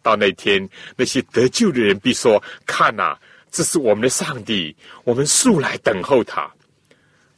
[0.00, 0.66] 到那天
[0.96, 3.18] 那些得救的人必说：“看呐！”
[3.50, 6.48] 这是我们的上帝，我们素来等候他，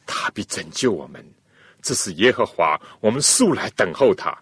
[0.05, 1.25] 他必拯救我们。
[1.81, 4.37] 这是耶和华，我们素来等候他，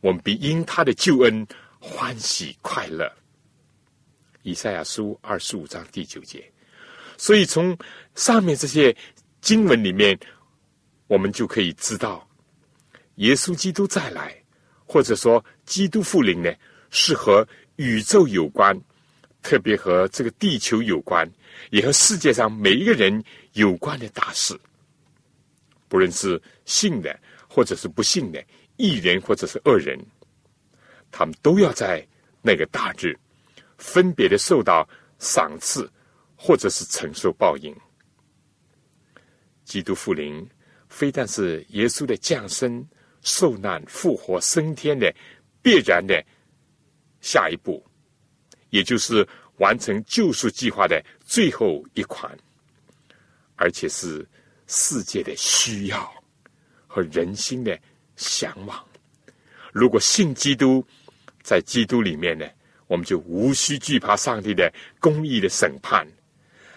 [0.00, 1.46] 我们必因他的救恩
[1.78, 3.12] 欢喜快乐。
[4.42, 6.42] 以赛亚书二十五章第九节。
[7.18, 7.76] 所以从
[8.14, 8.96] 上面这些
[9.40, 10.18] 经文里面，
[11.08, 12.26] 我们就可以知道，
[13.22, 14.36] 耶稣基督再来，
[14.84, 16.52] 或者说基督复临呢，
[16.90, 17.46] 是和
[17.76, 18.78] 宇宙有关。
[19.42, 21.28] 特别和这个地球有关，
[21.70, 23.22] 也和世界上每一个人
[23.54, 24.56] 有关的大事，
[25.88, 27.18] 不论是信的
[27.48, 28.40] 或者是不信的，
[28.76, 29.98] 一人或者是恶人，
[31.10, 32.06] 他们都要在
[32.40, 33.18] 那个大日
[33.78, 35.90] 分别的受到赏赐，
[36.36, 37.74] 或者是承受报应。
[39.64, 40.48] 基督复临，
[40.88, 42.86] 非但是耶稣的降生、
[43.22, 45.12] 受难、复活、升天的
[45.62, 46.22] 必然的
[47.20, 47.84] 下一步。
[48.70, 49.26] 也就是
[49.58, 52.34] 完成救赎计划的最后一款，
[53.56, 54.26] 而且是
[54.66, 56.10] 世界的需要
[56.86, 57.78] 和人心的
[58.16, 58.82] 向往。
[59.72, 60.82] 如果信基督，
[61.42, 62.46] 在基督里面呢，
[62.86, 66.06] 我们就无需惧怕上帝的公义的审判。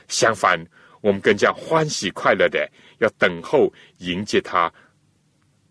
[0.10, 0.62] 相反，
[1.00, 2.70] 我们更加欢喜快乐的
[3.00, 4.72] 要等候迎接他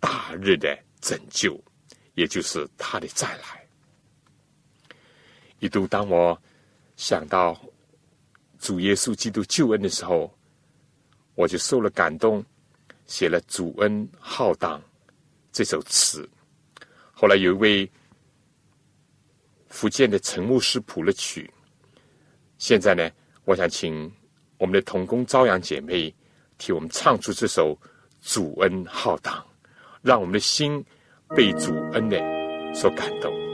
[0.05, 1.59] 大日的拯救，
[2.13, 3.67] 也就是他的再来。
[5.61, 6.39] 一度，当我
[6.95, 7.59] 想到
[8.59, 10.31] 主耶稣基督救恩的时候，
[11.35, 12.45] 我就受了感动，
[13.07, 14.79] 写了《主恩浩荡》
[15.51, 16.29] 这首词。
[17.15, 17.91] 后来有一位
[19.69, 21.51] 福建的陈牧师谱了曲。
[22.59, 23.11] 现在呢，
[23.47, 24.13] 我想请
[24.59, 26.15] 我们的同工朝阳姐妹
[26.59, 27.75] 替我们唱出这首
[28.21, 29.43] 《主恩浩荡》，
[30.05, 30.85] 让我们的心
[31.35, 32.19] 被主恩的
[32.75, 33.54] 所感动。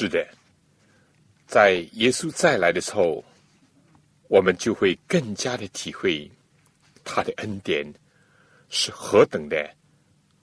[0.00, 0.24] 是的，
[1.44, 3.24] 在耶稣再来的时候，
[4.28, 6.30] 我们就会更加的体会
[7.02, 7.84] 他的恩典
[8.68, 9.68] 是何等的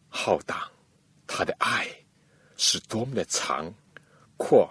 [0.09, 0.59] 浩荡，
[1.25, 1.87] 他的爱
[2.57, 3.73] 是多么的长、
[4.35, 4.69] 阔、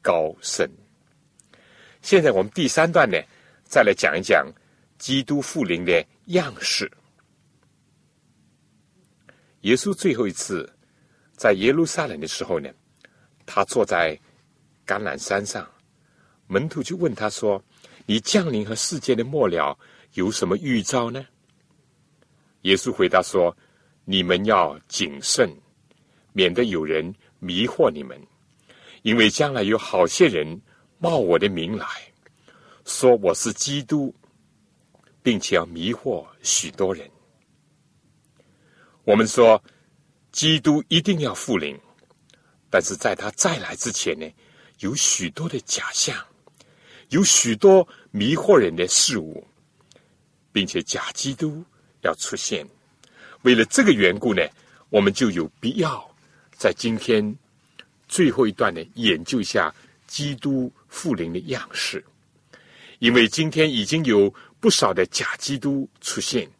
[0.00, 0.66] 高、深。
[2.00, 3.18] 现在我们第三段呢，
[3.64, 4.50] 再来讲一讲
[4.96, 6.90] 基督复临的样式。
[9.60, 10.72] 耶稣最后一次
[11.36, 12.70] 在耶路撒冷的时候呢，
[13.46, 14.18] 他坐在
[14.86, 15.68] 橄榄山上，
[16.46, 17.62] 门徒就问他说
[18.06, 19.78] ：“你降临和世界的末了
[20.14, 21.26] 有什么预兆呢？”
[22.62, 23.56] 耶稣回答说
[24.04, 25.50] ：“你们要谨慎，
[26.32, 28.20] 免得有人迷惑你们，
[29.02, 30.60] 因为将来有好些人
[30.98, 31.86] 冒我的名来
[32.84, 34.14] 说我是基督，
[35.22, 37.08] 并且要迷惑许多人。”
[39.04, 39.60] 我们说，
[40.30, 41.76] 基督一定要复临，
[42.72, 44.26] 但是在他再来之前呢，
[44.78, 46.16] 有许多的假象，
[47.10, 49.46] 有许多迷惑人的事物，
[50.52, 51.62] 并且假基督
[52.00, 52.66] 要出现。
[53.42, 54.42] 为了这个缘故呢，
[54.88, 56.02] 我们就有必要
[56.56, 57.36] 在今天
[58.08, 59.70] 最后一段呢，研究一下
[60.06, 62.02] 基督复临的样式，
[63.00, 66.50] 因为今天已经有不少的假基督出现，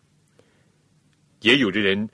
[1.41, 2.07] 也有的人。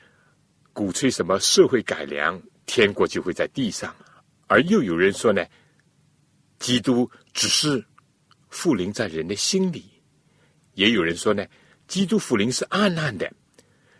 [0.72, 3.90] 鼓吹什么社会改良，天国就会在地上；
[4.46, 5.42] 而又有人说呢，
[6.58, 7.82] 基督只是
[8.50, 9.82] 复临在人的心里；
[10.74, 11.44] 也有人说呢，
[11.88, 13.32] 基督复临是暗暗的，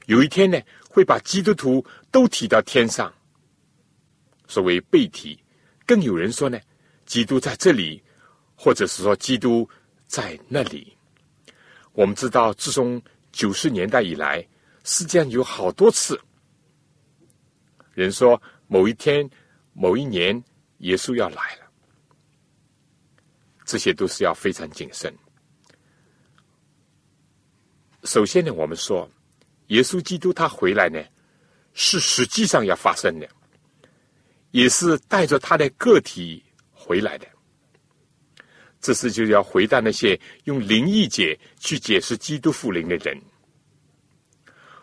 [0.05, 0.61] 有一天呢
[0.91, 3.11] 会把基督徒都提到天上，
[4.47, 5.35] 所谓被提；
[5.87, 6.61] 更有人说呢，
[7.07, 8.03] 基督在这里，
[8.55, 9.67] 或者是说基督
[10.07, 10.95] 在那里。
[11.95, 13.03] 我们知道，自从
[13.33, 14.47] 九十年代以来，
[14.85, 16.21] 世界上有好多次。
[17.95, 19.29] 人说某一天、
[19.73, 20.41] 某一年，
[20.79, 21.67] 耶稣要来了，
[23.65, 25.13] 这些都是要非常谨慎。
[28.05, 29.11] 首先呢，我们说，
[29.69, 31.03] 耶稣基督他回来呢，
[31.73, 33.29] 是实际上要发生的，
[34.51, 37.27] 也是带着他的个体回来的。
[38.81, 43.21] 这是就要回答那些用灵异解去解释基督复临的人。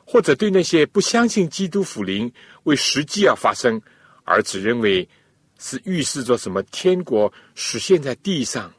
[0.05, 2.31] 或者对那些不相信基督福临
[2.63, 3.81] 为实际要发生，
[4.23, 5.07] 而只认为
[5.59, 8.71] 是预示着什么天国实现在地上，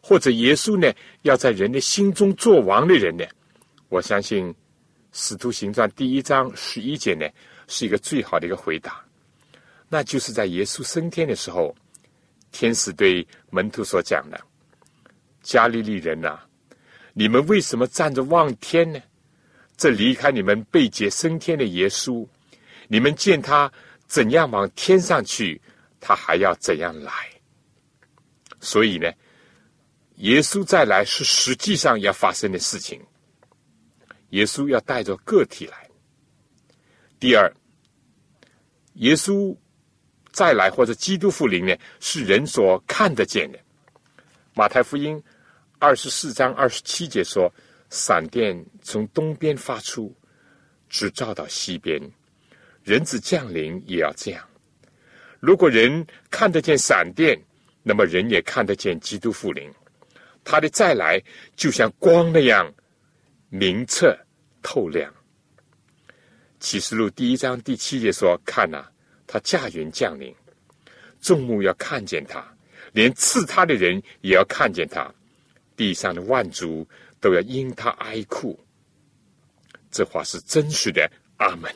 [0.00, 0.92] 或者耶稣呢
[1.22, 3.24] 要在人的心中做王的人呢，
[3.90, 4.46] 我相信
[5.12, 7.28] 《使徒行传》第一章十一节呢
[7.68, 9.04] 是一个最好的一个回答，
[9.90, 11.76] 那就是在耶稣升天的时候，
[12.50, 14.40] 天使对门徒所讲的
[15.42, 16.40] ：“加利利人呐，
[17.12, 18.98] 你们为什么站着望天呢？”
[19.76, 22.24] 这离开你们被劫升天的耶稣，
[22.86, 23.72] 你们见他
[24.06, 25.60] 怎样往天上去，
[25.98, 27.12] 他还要怎样来。
[28.60, 29.10] 所以呢，
[30.16, 33.00] 耶稣再来是实际上要发生的事情。
[34.30, 35.88] 耶稣要带着个体来。
[37.18, 37.52] 第二，
[38.94, 39.56] 耶稣
[40.30, 43.58] 再来或者基督复临呢，是人所看得见的。
[44.54, 45.20] 马太福音
[45.80, 47.52] 二十四章二十七节说。
[47.92, 50.16] 闪电从东边发出，
[50.88, 52.00] 直照到西边。
[52.82, 54.42] 人子降临也要这样。
[55.40, 57.38] 如果人看得见闪电，
[57.82, 59.70] 那么人也看得见基督复临。
[60.42, 61.22] 他的再来
[61.54, 62.72] 就像光那样
[63.50, 64.16] 明澈
[64.62, 65.12] 透亮。
[66.60, 68.86] 启示录第一章第七节说：“看呐，
[69.26, 70.34] 他驾云降临，
[71.20, 72.42] 众目要看见他，
[72.92, 75.12] 连刺他的人也要看见他，
[75.76, 76.88] 地上的万族。”
[77.22, 78.58] 都要因他哀哭，
[79.90, 81.10] 这话是真实的。
[81.38, 81.74] 阿门。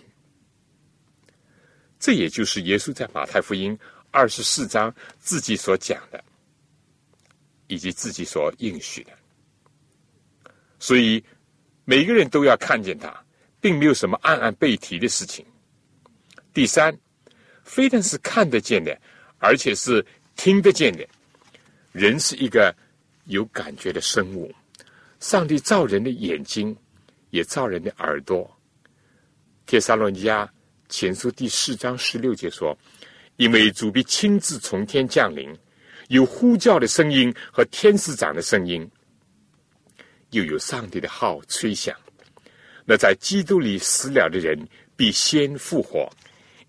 [1.98, 3.76] 这也就是耶稣在马太福音
[4.10, 6.22] 二十四章自己所讲的，
[7.68, 9.12] 以及自己所应许的。
[10.78, 11.24] 所以
[11.84, 13.24] 每个人都要看见他，
[13.60, 15.44] 并没有什么暗暗背提的事情。
[16.52, 16.96] 第三，
[17.64, 18.96] 非但是看得见的，
[19.38, 20.04] 而且是
[20.36, 21.06] 听得见的。
[21.92, 22.74] 人是一个
[23.24, 24.54] 有感觉的生物。
[25.20, 26.76] 上帝造人的眼睛，
[27.30, 28.48] 也造人的耳朵。
[29.64, 30.46] 帖撒罗尼迦
[30.88, 32.76] 前书第四章十六节说
[33.36, 35.52] ：“因为主必亲自从天降临，
[36.08, 38.88] 有呼叫的声音和天使长的声音，
[40.30, 41.96] 又有上帝的号吹响。
[42.84, 44.56] 那在基督里死了的人
[44.96, 46.08] 必先复活。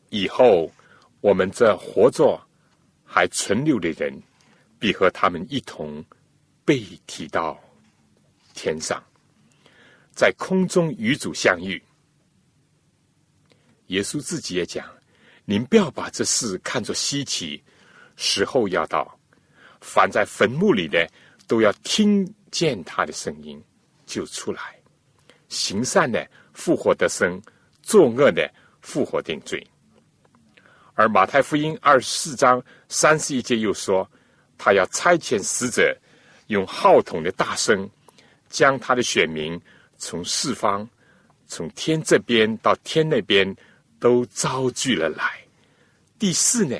[0.09, 0.71] 以后，
[1.19, 2.41] 我们这活着
[3.03, 4.11] 还存留的人，
[4.79, 6.03] 必和他们一同
[6.63, 7.59] 被提到。”
[8.57, 9.01] 天上，
[10.15, 11.79] 在空中与主相遇。
[13.87, 14.83] 耶稣自己也讲
[15.45, 17.63] ：“您不要把这事看作稀奇，
[18.15, 19.17] 时候要到，
[19.79, 21.07] 凡在坟墓里的
[21.45, 23.63] 都要听见他的声音，
[24.07, 24.75] 就出来。
[25.49, 27.39] 行善的复活得生，
[27.83, 28.51] 作恶的
[28.81, 29.65] 复活定罪。
[30.95, 34.09] 而马太福音二十四章三十一节又说，
[34.57, 35.95] 他要差遣使者，
[36.47, 37.87] 用号筒的大声，
[38.49, 39.59] 将他的选民
[39.97, 40.87] 从四方，
[41.47, 43.55] 从天这边到天那边，
[43.99, 45.39] 都招聚了来。
[46.19, 46.77] 第四呢，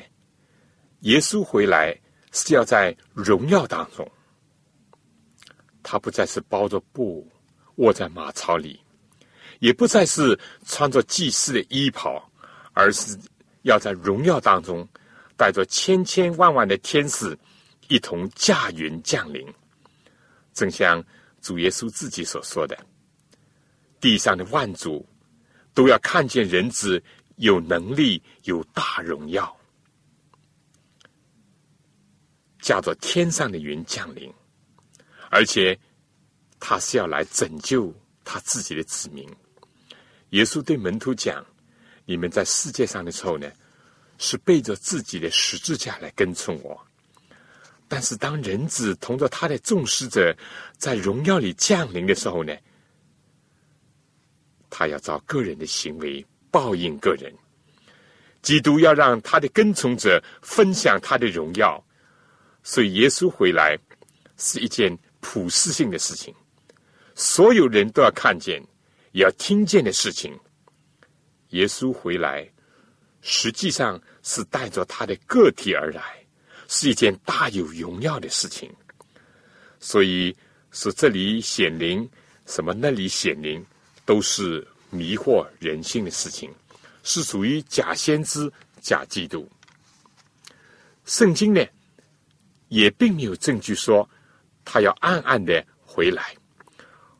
[1.00, 1.98] 耶稣回来
[2.32, 4.10] 是要在荣耀当中，
[5.82, 7.26] 他不再是包着布
[7.76, 8.80] 卧在马槽里，
[9.58, 12.30] 也不再是穿着祭司的衣袍，
[12.72, 13.18] 而是。
[13.62, 14.88] 要在荣耀当中，
[15.36, 17.36] 带着千千万万的天使
[17.88, 19.46] 一同驾云降临，
[20.54, 21.04] 正像
[21.40, 22.78] 主耶稣自己所说的
[24.00, 25.06] ：“地上的万族
[25.74, 27.02] 都要看见人子
[27.36, 29.56] 有能力、有大荣耀，
[32.60, 34.32] 驾着天上的云降临，
[35.30, 35.78] 而且
[36.58, 39.28] 他是要来拯救他自己的子民。”
[40.30, 41.44] 耶稣对门徒讲。
[42.10, 43.52] 你们在世界上的时候呢，
[44.16, 46.74] 是背着自己的十字架来跟从我；
[47.88, 50.36] 但是当人子同着他的众使者
[50.76, 52.54] 在荣耀里降临的时候呢，
[54.68, 57.34] 他要照个人的行为报应个人。
[58.40, 61.84] 基督要让他的跟从者分享他的荣耀，
[62.62, 63.76] 所以耶稣回来
[64.36, 66.32] 是一件普世性的事情，
[67.16, 68.62] 所有人都要看见，
[69.10, 70.38] 也要听见的事情。
[71.48, 72.48] 耶稣回来，
[73.22, 76.24] 实际上是带着他的个体而来，
[76.68, 78.72] 是一件大有荣耀的事情。
[79.80, 80.34] 所以
[80.70, 82.08] 说，这里显灵，
[82.46, 83.64] 什么那里显灵，
[84.04, 86.48] 都是迷惑人心的事情，
[87.02, 88.48] 是属于假先知、
[88.80, 89.50] 假基督。
[91.04, 91.66] 圣经呢，
[92.68, 94.08] 也并没有证据说
[94.64, 96.36] 他要暗暗的回来，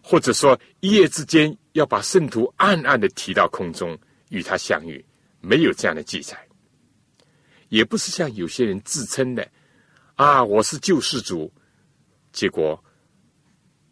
[0.00, 3.98] 或者说一夜之间要把圣徒暗暗的提到空中。
[4.30, 5.02] 与他相遇，
[5.40, 6.36] 没有这样的记载，
[7.68, 9.48] 也不是像有些人自称的
[10.14, 11.52] 啊，我是救世主，
[12.32, 12.82] 结果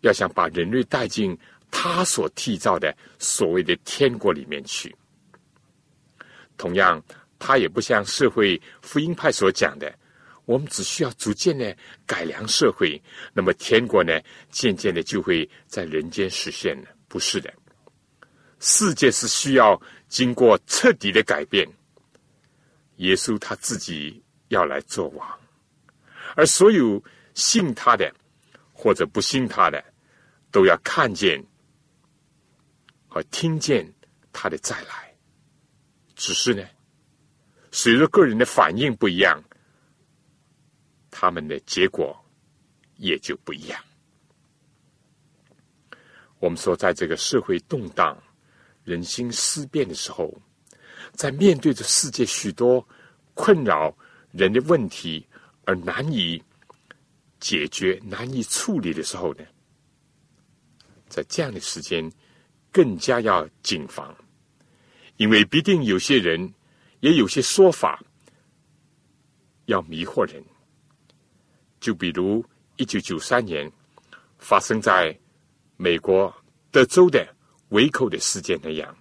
[0.01, 1.39] 要想把人类带进
[1.71, 4.95] 他所缔造的所谓的天国里面去。
[6.57, 7.03] 同样，
[7.39, 9.95] 他也不像社会福音派所讲的，
[10.45, 13.01] 我们只需要逐渐的改良社会，
[13.33, 14.19] 那么天国呢，
[14.51, 16.89] 渐渐的就会在人间实现了。
[17.09, 17.53] 不是的，
[18.59, 19.81] 世界是需要。
[20.09, 21.69] 经过彻底的改变，
[22.97, 25.41] 耶稣他自己要来做王，
[26.35, 27.03] 而所有
[27.35, 28.15] 信他的
[28.73, 29.85] 或者不信他的，
[30.51, 31.45] 都要看见
[33.09, 33.87] 和听见
[34.33, 35.15] 他的再来。
[36.15, 36.63] 只是呢，
[37.71, 39.43] 随着个人的反应不一样，
[41.11, 42.17] 他们的结果
[42.97, 43.83] 也就不一样。
[46.39, 48.17] 我们说，在这个社会动荡。
[48.85, 50.33] 人心思变的时候，
[51.17, 52.87] 在面对着世界许多
[53.35, 53.93] 困扰
[54.33, 55.27] 人的问题
[55.65, 56.41] 而难以
[57.41, 59.45] 解决、难以处理的时候呢，
[61.09, 62.11] 在这样的时间
[62.71, 64.15] 更加要谨防，
[65.17, 66.53] 因为必定有些人
[67.01, 68.03] 也有些说法
[69.65, 70.45] 要迷惑人。
[71.81, 72.45] 就比如
[72.77, 73.71] 一九九三年
[74.39, 75.19] 发生在
[75.77, 76.33] 美国
[76.71, 77.35] 德州的。
[77.71, 78.97] 维口的事件那样，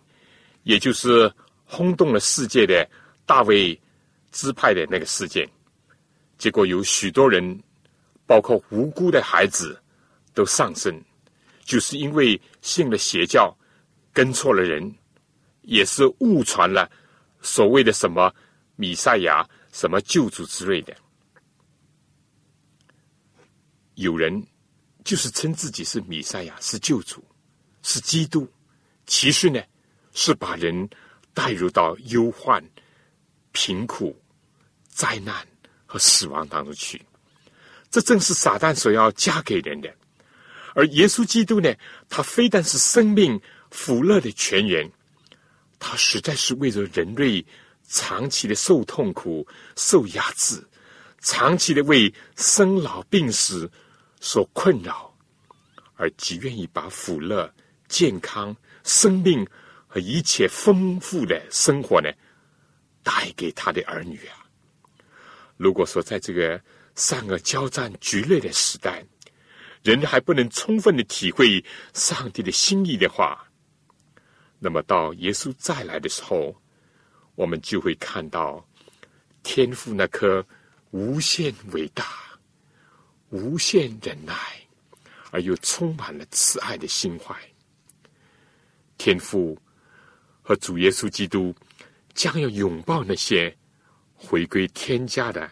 [0.63, 1.31] 也就是
[1.65, 2.87] 轰动了世界的
[3.25, 3.79] 大卫
[4.31, 5.49] 支派的那个事件，
[6.37, 7.61] 结果有许多人，
[8.25, 9.81] 包括无辜的孩子，
[10.33, 11.03] 都丧生，
[11.63, 13.55] 就是因为信了邪教，
[14.13, 14.93] 跟错了人，
[15.63, 16.89] 也是误传了
[17.41, 18.33] 所谓的什么
[18.75, 20.95] 米赛亚、什么救主之类的。
[23.95, 24.45] 有人
[25.05, 27.23] 就是称自己是米赛亚，是救主，
[27.81, 28.47] 是基督。
[29.05, 29.61] 其实呢，
[30.13, 30.89] 是把人
[31.35, 32.63] 带入到忧患、
[33.51, 34.19] 贫苦、
[34.87, 35.45] 灾难
[35.85, 36.99] 和死亡当中去。
[37.91, 39.93] 这正是撒旦所要加给人的。
[40.73, 41.71] 而耶稣基督呢，
[42.09, 44.91] 他非但是生命福乐的泉源，
[45.77, 47.45] 他实在是为了人类
[47.87, 50.61] 长期的受痛苦、受压制，
[51.21, 53.69] 长期的为生老病死
[54.19, 55.13] 所困扰，
[55.95, 57.53] 而极愿意把福乐、
[57.87, 58.55] 健康。
[58.83, 59.47] 生命
[59.95, 62.11] 和一切丰富的生活呢，
[63.01, 64.45] 带给他的儿女啊。
[65.55, 66.61] 如果说在这个
[66.95, 69.05] 善恶交战剧烈的时代，
[69.83, 73.47] 人还不能充分的体会上帝的心意的话，
[74.59, 76.53] 那么到耶稣再来的时候，
[77.35, 78.67] 我们就会看到
[79.43, 80.45] 天父那颗
[80.91, 82.05] 无限伟大、
[83.29, 84.35] 无限忍耐，
[85.31, 87.33] 而又充满了慈爱的心怀。
[88.97, 89.57] 天父
[90.47, 91.55] 和主耶稣基督
[92.13, 93.51] 将要拥抱那些
[94.13, 95.49] 回归天家的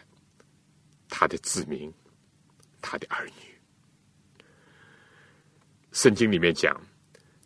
[1.08, 1.92] 他的子民、
[2.80, 3.32] 他的儿女。
[5.90, 6.80] 圣经里面讲，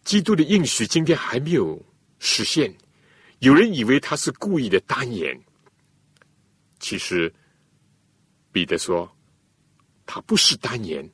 [0.04, 1.82] 基督的应许今天还没有
[2.18, 2.70] 实现。
[3.38, 5.34] 有人以为他是故意的单言，
[6.78, 7.32] 其实
[8.52, 9.10] 彼得说，
[10.04, 11.10] 他不是单言，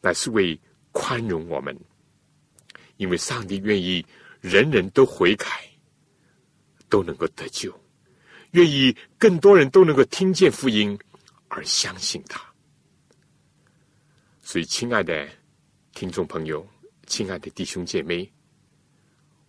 [0.00, 0.56] 乃是为
[0.92, 1.76] 宽容我们，
[2.98, 4.06] 因为上帝愿意
[4.40, 5.46] 人人都悔改，
[6.92, 7.72] 都能够得救，
[8.50, 10.98] 愿意更多人都能够听见福音
[11.48, 12.38] 而相信他。
[14.42, 15.26] 所以，亲爱的
[15.94, 16.68] 听众朋友，
[17.06, 18.30] 亲爱的弟兄姐妹，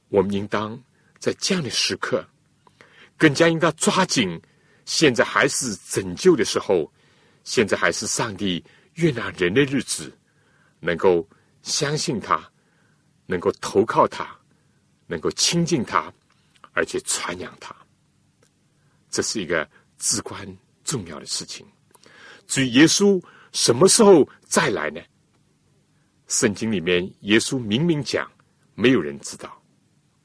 [0.08, 0.82] 我们应当。
[1.20, 2.26] 在这样的时刻，
[3.18, 4.41] 更加应当抓紧。
[4.86, 6.91] 现在还是拯救的时候，
[7.46, 8.64] 现在还是上帝
[8.96, 10.12] 悦纳人的日子，
[10.82, 11.26] 能够
[11.62, 12.52] 相信他，
[13.26, 14.38] 能够投靠他，
[15.08, 16.14] 能够亲近他，
[16.74, 17.76] 而且传扬他。
[19.10, 20.46] 这是一个至关
[20.84, 21.66] 重要的事情。
[22.48, 25.02] 至于耶稣什么时候再来呢？
[26.28, 28.30] 圣经里面耶稣明明讲，
[28.76, 29.62] 没有人知道。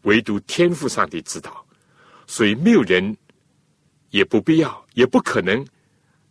[0.02, 1.66] 唯独天赋上帝知道，
[2.26, 3.14] 所以没有人
[4.10, 5.66] 也不必要，也不可能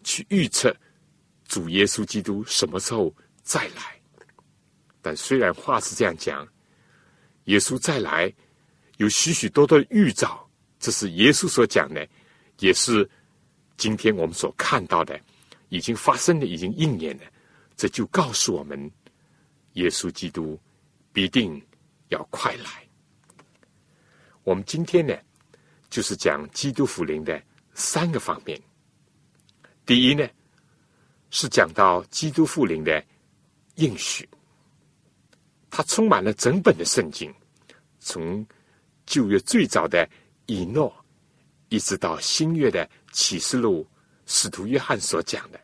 [0.03, 0.76] 去预测
[1.47, 3.13] 主耶稣基督什么时候
[3.43, 4.01] 再来。
[5.01, 6.47] 但虽然话是这样讲，
[7.43, 8.34] 耶稣再来
[8.97, 10.47] 有许许多多的预兆，
[10.79, 12.07] 这是耶稣所讲的，
[12.59, 13.09] 也是
[13.77, 15.19] 今天我们所看到的，
[15.69, 17.25] 已经发生的，已经应验的。
[17.75, 18.91] 这就告诉我们，
[19.73, 20.59] 耶稣基督
[21.13, 21.63] 必定
[22.09, 22.87] 要快来。
[24.43, 25.15] 我们今天呢，
[25.89, 27.41] 就是讲基督福临的
[27.75, 28.59] 三个方面。
[29.85, 30.27] 第一呢，
[31.29, 33.03] 是讲到基督复临的
[33.75, 34.27] 应许，
[35.69, 37.31] 它充满了整本的圣经，
[37.99, 38.43] 从
[39.07, 40.07] 旧约最早的
[40.45, 40.93] 以诺，
[41.69, 43.87] 一直到新约的启示录，
[44.27, 45.59] 使徒约翰所讲的，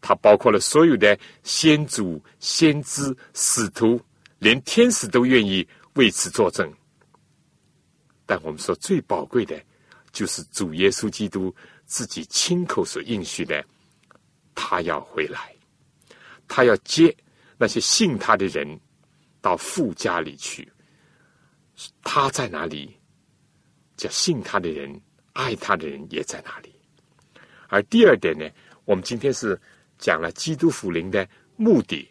[0.00, 4.00] 它包括了所有的先祖、先知、使徒，
[4.38, 6.72] 连天使都愿意为此作证。
[8.24, 9.62] 但我们说最宝贵的，
[10.12, 11.54] 就是主耶稣基督
[11.84, 13.62] 自己亲口所应许的，
[14.54, 15.54] 他要回来，
[16.48, 17.14] 他要接
[17.58, 18.80] 那些信他的人
[19.40, 20.71] 到父家里去。
[22.02, 22.96] 他在哪里，
[23.96, 25.00] 叫信他的人、
[25.32, 26.74] 爱他的人也在哪里。
[27.68, 28.48] 而第二点呢，
[28.84, 29.60] 我们今天是
[29.98, 32.08] 讲了基督福临的目的，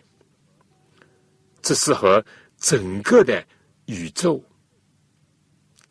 [1.61, 2.23] 这是和
[2.57, 3.45] 整个的
[3.85, 4.43] 宇宙。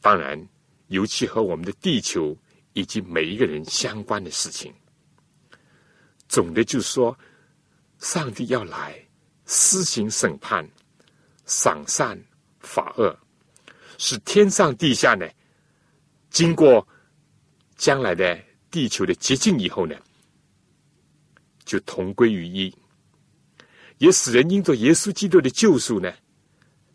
[0.01, 0.49] 当然，
[0.89, 2.37] 尤其和我们的地球
[2.73, 4.75] 以及每一个人相关的事情。
[6.27, 7.17] 总的就是说，
[7.99, 8.99] 上帝要来
[9.47, 10.69] 施行审判、
[11.45, 12.19] 赏善
[12.61, 13.17] 罚恶，
[14.03, 15.29] 是天上地下呢，
[16.31, 16.89] 经过
[17.77, 18.41] 将来的
[18.71, 19.95] 地球的洁净以后呢，
[21.67, 22.75] 就同归于一，
[23.99, 26.11] 也使人因着耶稣基督的救赎呢，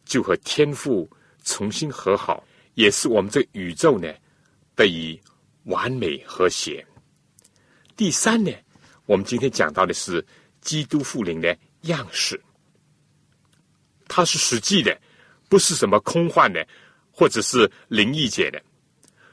[0.03, 1.07] 就和天父
[1.43, 2.43] 重新和好。
[2.73, 4.11] 也是我们这宇宙呢
[4.75, 5.17] 得以
[5.65, 6.85] 完美和谐。
[7.95, 8.51] 第三呢，
[9.05, 10.25] 我们今天讲到的是
[10.59, 12.41] 基督复临的样式，
[14.07, 14.99] 它是实际的，
[15.47, 16.67] 不是什么空幻的，
[17.15, 18.61] 或者是灵异界的，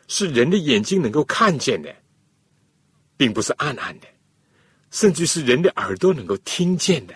[0.06, 1.94] 是人的眼睛能够看见的，
[3.16, 4.06] 并不是暗暗的，
[4.90, 7.14] 甚至是人的耳朵能够听见的。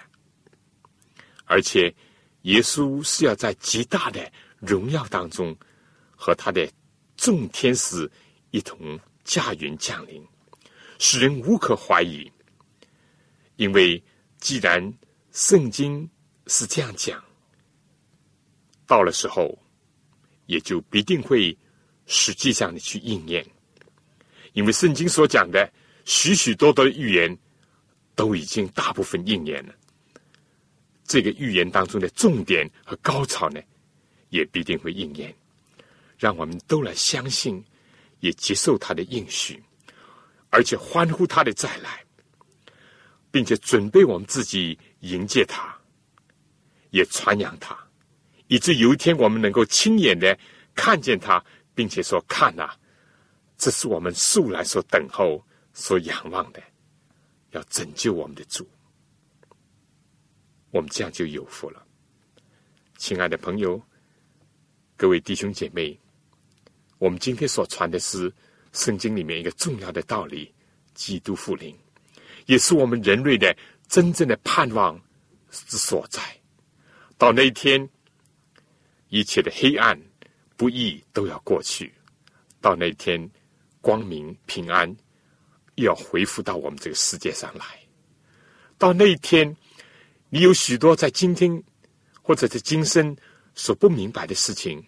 [1.45, 1.95] 而且，
[2.43, 5.57] 耶稣是要在极大的荣耀当中。
[6.19, 6.67] 和他的
[7.15, 8.11] 众天使
[8.51, 10.27] 一同驾云降临，
[10.99, 12.33] 使人无可怀疑。
[13.57, 14.03] 因为
[14.39, 14.95] 既然
[15.31, 16.09] 圣经
[16.47, 17.23] 是这样讲，
[18.87, 19.59] 到了时候，
[20.47, 21.57] 也就必定会
[22.07, 23.47] 实际上的去应验。
[24.53, 25.71] 因为圣经所讲的
[26.05, 27.39] 许许多多的预言，
[28.15, 29.75] 都已经大部分应验了。
[31.05, 33.61] 这个预言当中的重点和高潮呢，
[34.31, 35.33] 也必定会应验。
[36.19, 37.63] 让我们都来相信，
[38.21, 39.63] 也接受他的应许，
[40.49, 42.03] 而且欢呼他的再来，
[43.31, 45.79] 并且准备我们自己迎接他，
[46.89, 47.79] 也传扬他，
[48.49, 50.39] 以致有一天我们能够亲眼的
[50.75, 51.45] 看见他，
[51.75, 52.71] 并且说：“看呐，
[53.59, 56.63] 这是我们素来所等候、所仰望的，
[57.51, 58.69] 要拯救我们的主。”
[60.71, 61.83] 我们这样就有福了，
[62.99, 63.81] 亲爱的朋友，
[64.97, 65.99] 各位弟兄姐妹。
[66.99, 68.33] 我们今天所传的是
[68.73, 70.53] 圣经里面一个重要的道理：
[70.95, 71.75] 基督复临。
[72.47, 73.57] 也是我们人类的
[73.89, 75.01] 真正的盼望
[75.51, 76.23] 之所在。
[77.19, 77.89] 到那一天，
[79.09, 80.01] 一切的黑暗、
[80.57, 81.87] 不义都要过去；
[82.61, 83.31] 到那一天，
[83.81, 84.89] 光明、平安
[85.77, 87.65] 又要恢复到我们这个世界上来。
[88.79, 89.57] 到那一天，
[90.29, 91.63] 你有许多在今天
[92.21, 93.17] 或者在今生
[93.55, 94.85] 所不明白的事情，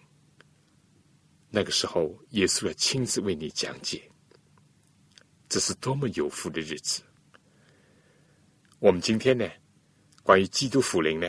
[1.49, 4.03] 那个时候，耶稣要亲自为你讲解。
[5.47, 7.01] 这是多么有福的日子！
[8.77, 9.49] 我们今天呢，
[10.21, 11.27] 关于基督福临呢，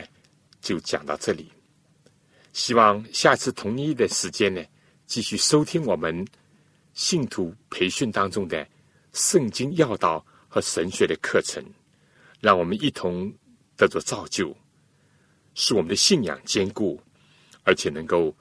[0.61, 1.51] 就讲到这里。
[2.53, 4.63] 希望下次同一的时间呢，
[5.05, 6.25] 继续收听我们
[6.93, 8.67] 信徒培训当中的
[9.13, 11.63] 圣经要道和神学的课程，
[12.39, 13.33] 让我们一同
[13.75, 14.55] 得着造就，
[15.53, 17.01] 使我们的信仰坚固，
[17.63, 18.35] 而且能够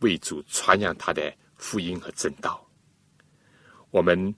[0.00, 2.66] 为主传扬他的福音和正道。
[3.90, 4.34] 我们。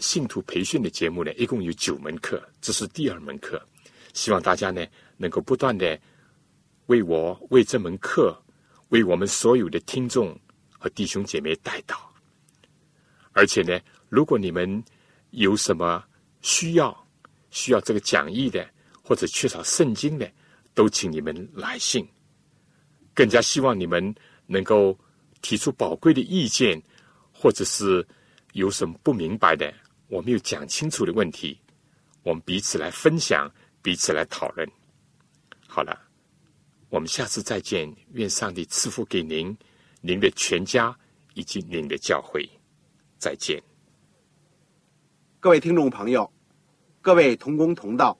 [0.00, 3.60] 信徒培训的节目呢，一共有九门课，这是第二门课。
[4.14, 6.00] 希望大家呢，能够不断的
[6.88, 8.36] 为我、为这门课、
[8.88, 10.38] 为我们所有的听众
[10.70, 11.96] 和弟兄姐妹带祷。
[13.32, 13.78] 而且呢，
[14.08, 14.82] 如果你们
[15.30, 16.02] 有什么
[16.40, 17.06] 需要，
[17.50, 18.66] 需要这个讲义的，
[19.02, 20.30] 或者缺少圣经的，
[20.74, 22.08] 都请你们来信。
[23.14, 24.14] 更加希望你们
[24.46, 24.98] 能够
[25.42, 26.82] 提出宝贵的意见，
[27.32, 28.06] 或者是
[28.54, 29.72] 有什么不明白的。
[30.08, 31.60] 我没有讲清楚的问题，
[32.22, 34.66] 我们彼此来分享，彼此来讨论。
[35.66, 36.07] 好了，
[36.90, 37.94] 我们下次再见。
[38.12, 39.56] 愿上帝赐福给您、
[40.00, 40.96] 您的全家
[41.34, 42.48] 以及您的教会。
[43.18, 43.62] 再见，
[45.40, 46.32] 各位听众朋友，
[47.02, 48.18] 各位同工同道，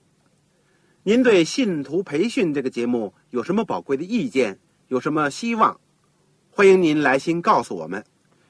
[1.03, 4.59] 您对信徒培训这个节目有什么宝贵的意见？
[4.87, 5.79] 有什么希望？
[6.51, 8.03] 欢迎您来信告诉我们，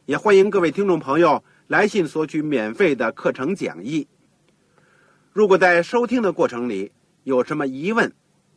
[0.06, 1.44] 也欢迎各位听众朋友。
[1.68, 4.08] 来信索取免费的课程讲义。
[5.32, 6.92] 如果在收听的过程里
[7.26, 8.12] 有什么疑问，